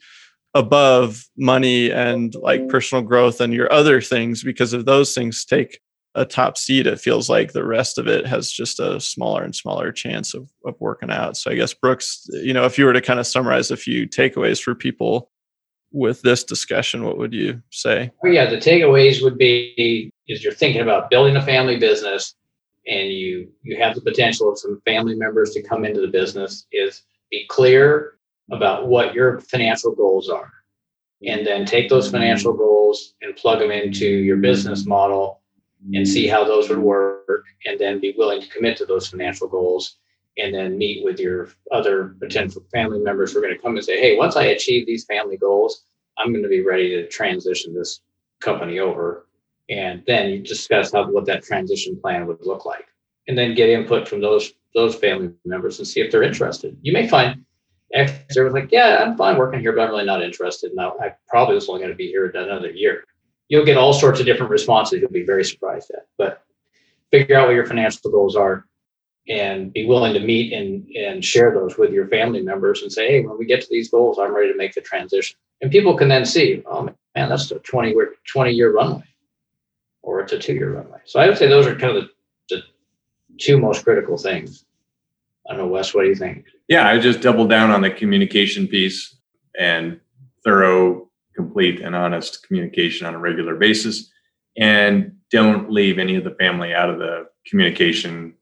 above 0.54 1.26
money 1.36 1.90
and 1.90 2.34
like 2.34 2.68
personal 2.68 3.02
growth 3.02 3.40
and 3.40 3.54
your 3.54 3.72
other 3.72 4.00
things 4.00 4.42
because 4.42 4.72
if 4.72 4.84
those 4.84 5.14
things 5.14 5.44
take 5.44 5.80
a 6.16 6.24
top 6.24 6.58
seed 6.58 6.86
it 6.86 7.00
feels 7.00 7.28
like 7.28 7.52
the 7.52 7.64
rest 7.64 7.98
of 7.98 8.08
it 8.08 8.26
has 8.26 8.50
just 8.50 8.80
a 8.80 8.98
smaller 9.00 9.44
and 9.44 9.54
smaller 9.54 9.92
chance 9.92 10.34
of, 10.34 10.50
of 10.64 10.74
working 10.80 11.10
out 11.10 11.36
so 11.36 11.52
i 11.52 11.54
guess 11.54 11.72
brooks 11.72 12.26
you 12.32 12.52
know 12.52 12.64
if 12.64 12.78
you 12.78 12.84
were 12.84 12.92
to 12.92 13.00
kind 13.00 13.20
of 13.20 13.26
summarize 13.26 13.70
a 13.70 13.76
few 13.76 14.08
takeaways 14.08 14.60
for 14.60 14.74
people 14.74 15.30
with 15.92 16.22
this 16.22 16.44
discussion 16.44 17.04
what 17.04 17.18
would 17.18 17.32
you 17.32 17.62
say? 17.70 18.10
Oh, 18.24 18.28
yeah 18.28 18.48
the 18.48 18.56
takeaways 18.56 19.22
would 19.22 19.38
be 19.38 20.12
is 20.28 20.44
you're 20.44 20.52
thinking 20.52 20.82
about 20.82 21.10
building 21.10 21.36
a 21.36 21.42
family 21.42 21.76
business 21.76 22.34
and 22.86 23.12
you 23.12 23.50
you 23.62 23.76
have 23.76 23.94
the 23.94 24.00
potential 24.00 24.50
of 24.50 24.58
some 24.58 24.80
family 24.84 25.14
members 25.14 25.50
to 25.52 25.62
come 25.62 25.84
into 25.84 26.00
the 26.00 26.08
business 26.08 26.66
is 26.72 27.02
be 27.30 27.46
clear 27.48 28.14
about 28.50 28.88
what 28.88 29.14
your 29.14 29.40
financial 29.40 29.94
goals 29.94 30.28
are. 30.28 30.52
And 31.26 31.46
then 31.46 31.66
take 31.66 31.88
those 31.88 32.10
financial 32.10 32.52
goals 32.52 33.14
and 33.20 33.36
plug 33.36 33.58
them 33.58 33.70
into 33.70 34.06
your 34.06 34.38
business 34.38 34.86
model 34.86 35.40
and 35.92 36.06
see 36.06 36.26
how 36.26 36.44
those 36.44 36.68
would 36.68 36.78
work 36.78 37.44
and 37.66 37.78
then 37.78 38.00
be 38.00 38.14
willing 38.16 38.40
to 38.40 38.48
commit 38.48 38.76
to 38.78 38.86
those 38.86 39.08
financial 39.08 39.46
goals 39.46 39.96
and 40.40 40.54
then 40.54 40.78
meet 40.78 41.04
with 41.04 41.18
your 41.20 41.50
other 41.70 42.16
potential 42.20 42.62
family 42.72 42.98
members 42.98 43.32
who 43.32 43.38
are 43.38 43.42
going 43.42 43.54
to 43.54 43.60
come 43.60 43.76
and 43.76 43.84
say 43.84 44.00
hey 44.00 44.16
once 44.16 44.36
i 44.36 44.44
achieve 44.44 44.86
these 44.86 45.04
family 45.04 45.36
goals 45.36 45.84
i'm 46.18 46.32
going 46.32 46.42
to 46.42 46.48
be 46.48 46.62
ready 46.62 46.90
to 46.90 47.08
transition 47.08 47.74
this 47.74 48.00
company 48.40 48.80
over. 48.80 49.26
And 49.68 50.02
then 50.06 50.30
you 50.30 50.40
discuss 50.40 50.92
how 50.92 51.08
what 51.10 51.26
that 51.26 51.44
transition 51.44 51.96
plan 52.00 52.26
would 52.26 52.44
look 52.44 52.64
like. 52.64 52.86
And 53.28 53.38
then 53.38 53.54
get 53.54 53.68
input 53.68 54.08
from 54.08 54.20
those 54.20 54.52
those 54.74 54.96
family 54.96 55.32
members 55.44 55.78
and 55.78 55.86
see 55.86 56.00
if 56.00 56.10
they're 56.10 56.22
interested. 56.22 56.76
You 56.82 56.92
may 56.92 57.06
find 57.08 57.44
after 57.92 58.44
was 58.44 58.52
like 58.52 58.70
yeah 58.70 59.02
i'm 59.02 59.16
fine 59.16 59.36
working 59.36 59.58
here 59.58 59.72
but 59.72 59.82
i'm 59.82 59.90
really 59.90 60.04
not 60.04 60.22
interested. 60.22 60.72
Now 60.74 60.94
i 61.00 61.12
probably 61.28 61.54
was 61.54 61.68
only 61.68 61.80
going 61.80 61.92
to 61.92 61.96
be 61.96 62.08
here 62.08 62.26
another 62.26 62.70
year. 62.70 63.04
You'll 63.48 63.64
get 63.64 63.76
all 63.76 63.92
sorts 63.92 64.20
of 64.20 64.26
different 64.26 64.50
responses. 64.50 65.00
You'll 65.00 65.10
be 65.10 65.24
very 65.24 65.44
surprised 65.44 65.90
at 65.90 66.06
but 66.18 66.42
figure 67.10 67.36
out 67.36 67.48
what 67.48 67.54
your 67.54 67.66
financial 67.66 68.10
goals 68.10 68.36
are 68.36 68.64
and 69.30 69.72
be 69.72 69.86
willing 69.86 70.12
to 70.12 70.20
meet 70.20 70.52
and, 70.52 70.86
and 70.90 71.24
share 71.24 71.54
those 71.54 71.78
with 71.78 71.92
your 71.92 72.08
family 72.08 72.42
members 72.42 72.82
and 72.82 72.92
say 72.92 73.08
hey 73.08 73.20
when 73.24 73.38
we 73.38 73.46
get 73.46 73.60
to 73.60 73.68
these 73.70 73.90
goals 73.90 74.18
i'm 74.18 74.34
ready 74.34 74.50
to 74.50 74.58
make 74.58 74.74
the 74.74 74.80
transition 74.80 75.36
and 75.62 75.70
people 75.70 75.96
can 75.96 76.08
then 76.08 76.24
see 76.26 76.62
oh 76.66 76.82
man 77.14 77.28
that's 77.28 77.50
a 77.50 77.58
20 77.58 77.90
year 77.90 78.14
20 78.26 78.50
year 78.50 78.72
runway 78.72 79.04
or 80.02 80.20
it's 80.20 80.32
a 80.32 80.38
two 80.38 80.54
year 80.54 80.74
runway. 80.74 80.98
So 81.04 81.20
I 81.20 81.28
would 81.28 81.38
say 81.38 81.48
those 81.48 81.66
are 81.66 81.76
kind 81.76 81.96
of 81.96 82.04
the, 82.04 82.10
the 82.48 82.62
two 83.38 83.58
most 83.58 83.84
critical 83.84 84.16
things. 84.16 84.64
I 85.48 85.54
don't 85.54 85.66
know, 85.66 85.72
Wes, 85.72 85.94
what 85.94 86.02
do 86.02 86.08
you 86.08 86.14
think? 86.14 86.46
Yeah, 86.68 86.88
I 86.88 86.98
just 86.98 87.20
double 87.20 87.46
down 87.46 87.70
on 87.70 87.80
the 87.80 87.90
communication 87.90 88.68
piece 88.68 89.16
and 89.58 90.00
thorough, 90.44 91.08
complete, 91.34 91.80
and 91.80 91.96
honest 91.96 92.46
communication 92.46 93.06
on 93.06 93.14
a 93.14 93.18
regular 93.18 93.56
basis. 93.56 94.10
And 94.56 95.16
don't 95.30 95.70
leave 95.70 95.98
any 95.98 96.16
of 96.16 96.24
the 96.24 96.32
family 96.32 96.74
out 96.74 96.90
of 96.90 96.98
the 96.98 97.26
communication 97.46 98.34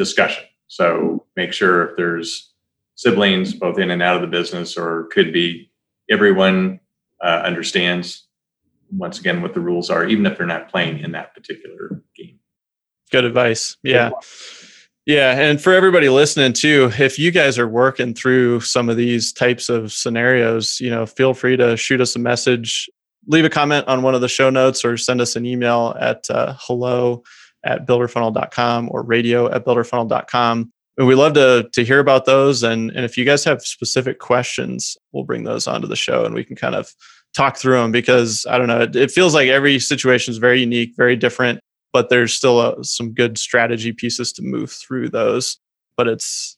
discussion. 0.00 0.44
So 0.66 1.26
make 1.36 1.52
sure 1.52 1.90
if 1.90 1.96
there's 1.98 2.54
siblings 2.94 3.52
both 3.52 3.78
in 3.78 3.90
and 3.90 4.02
out 4.02 4.16
of 4.16 4.22
the 4.22 4.28
business 4.28 4.78
or 4.78 5.08
could 5.12 5.30
be, 5.30 5.70
everyone 6.10 6.80
uh, 7.22 7.42
understands 7.44 8.26
once 8.90 9.20
again 9.20 9.42
what 9.42 9.52
the 9.52 9.60
rules 9.60 9.90
are, 9.90 10.06
even 10.06 10.24
if 10.24 10.38
they're 10.38 10.46
not 10.46 10.70
playing 10.70 11.00
in 11.00 11.12
that 11.12 11.34
particular 11.34 12.02
game. 12.16 12.38
Good 13.12 13.26
advice. 13.26 13.76
Yeah. 13.82 14.10
Yeah. 15.04 15.38
And 15.38 15.60
for 15.60 15.74
everybody 15.74 16.08
listening 16.08 16.54
too, 16.54 16.90
if 16.98 17.18
you 17.18 17.30
guys 17.30 17.58
are 17.58 17.68
working 17.68 18.14
through 18.14 18.60
some 18.60 18.88
of 18.88 18.96
these 18.96 19.34
types 19.34 19.68
of 19.68 19.92
scenarios, 19.92 20.80
you 20.80 20.88
know, 20.88 21.04
feel 21.04 21.34
free 21.34 21.58
to 21.58 21.76
shoot 21.76 22.00
us 22.00 22.16
a 22.16 22.18
message, 22.18 22.88
leave 23.26 23.44
a 23.44 23.50
comment 23.50 23.86
on 23.86 24.00
one 24.00 24.14
of 24.14 24.22
the 24.22 24.28
show 24.28 24.48
notes 24.48 24.82
or 24.82 24.96
send 24.96 25.20
us 25.20 25.36
an 25.36 25.44
email 25.44 25.94
at 26.00 26.24
uh, 26.30 26.54
hello 26.58 27.22
at 27.64 27.86
builderfunnel.com 27.86 28.88
or 28.90 29.02
radio 29.02 29.50
at 29.50 29.64
builderfunnel.com. 29.64 30.72
And 30.98 31.06
we 31.06 31.14
love 31.14 31.34
to, 31.34 31.68
to 31.72 31.84
hear 31.84 31.98
about 31.98 32.26
those. 32.26 32.62
And, 32.62 32.90
and 32.90 33.04
if 33.04 33.16
you 33.16 33.24
guys 33.24 33.44
have 33.44 33.62
specific 33.62 34.18
questions, 34.18 34.96
we'll 35.12 35.24
bring 35.24 35.44
those 35.44 35.66
onto 35.66 35.86
the 35.86 35.96
show 35.96 36.24
and 36.24 36.34
we 36.34 36.44
can 36.44 36.56
kind 36.56 36.74
of 36.74 36.92
talk 37.34 37.56
through 37.56 37.80
them 37.80 37.92
because 37.92 38.46
I 38.48 38.58
don't 38.58 38.68
know. 38.68 38.82
It, 38.82 38.96
it 38.96 39.10
feels 39.10 39.34
like 39.34 39.48
every 39.48 39.78
situation 39.78 40.32
is 40.32 40.38
very 40.38 40.60
unique, 40.60 40.94
very 40.96 41.16
different, 41.16 41.60
but 41.92 42.08
there's 42.08 42.34
still 42.34 42.60
a, 42.60 42.84
some 42.84 43.12
good 43.12 43.38
strategy 43.38 43.92
pieces 43.92 44.32
to 44.34 44.42
move 44.42 44.70
through 44.70 45.10
those. 45.10 45.58
But 45.96 46.08
it's 46.08 46.56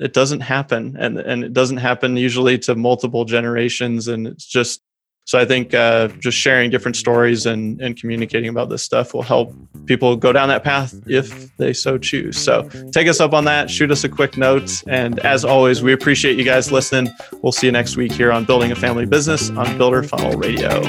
it 0.00 0.14
doesn't 0.14 0.40
happen, 0.40 0.96
and 0.98 1.18
and 1.18 1.44
it 1.44 1.52
doesn't 1.52 1.76
happen 1.76 2.16
usually 2.16 2.58
to 2.60 2.74
multiple 2.74 3.24
generations, 3.24 4.08
and 4.08 4.26
it's 4.26 4.46
just 4.46 4.80
so 5.24 5.38
I 5.38 5.44
think 5.44 5.74
uh, 5.74 6.08
just 6.18 6.36
sharing 6.36 6.70
different 6.70 6.96
stories 6.96 7.46
and, 7.46 7.80
and 7.80 7.96
communicating 7.96 8.48
about 8.48 8.68
this 8.68 8.82
stuff 8.82 9.14
will 9.14 9.22
help 9.22 9.54
people 9.86 10.16
go 10.16 10.32
down 10.32 10.48
that 10.48 10.64
path 10.64 10.94
if 11.06 11.56
they 11.56 11.72
so 11.72 11.98
choose. 11.98 12.36
So 12.36 12.68
take 12.92 13.06
us 13.06 13.20
up 13.20 13.32
on 13.32 13.44
that, 13.44 13.70
shoot 13.70 13.90
us 13.90 14.02
a 14.02 14.08
quick 14.08 14.36
note. 14.36 14.82
And 14.88 15.20
as 15.20 15.44
always, 15.44 15.82
we 15.82 15.92
appreciate 15.92 16.36
you 16.36 16.44
guys 16.44 16.72
listening. 16.72 17.14
We'll 17.42 17.52
see 17.52 17.68
you 17.68 17.72
next 17.72 17.96
week 17.96 18.12
here 18.12 18.32
on 18.32 18.44
Building 18.44 18.72
a 18.72 18.76
Family 18.76 19.06
Business 19.06 19.50
on 19.50 19.78
Builder 19.78 20.02
Funnel 20.02 20.36
Radio. 20.36 20.82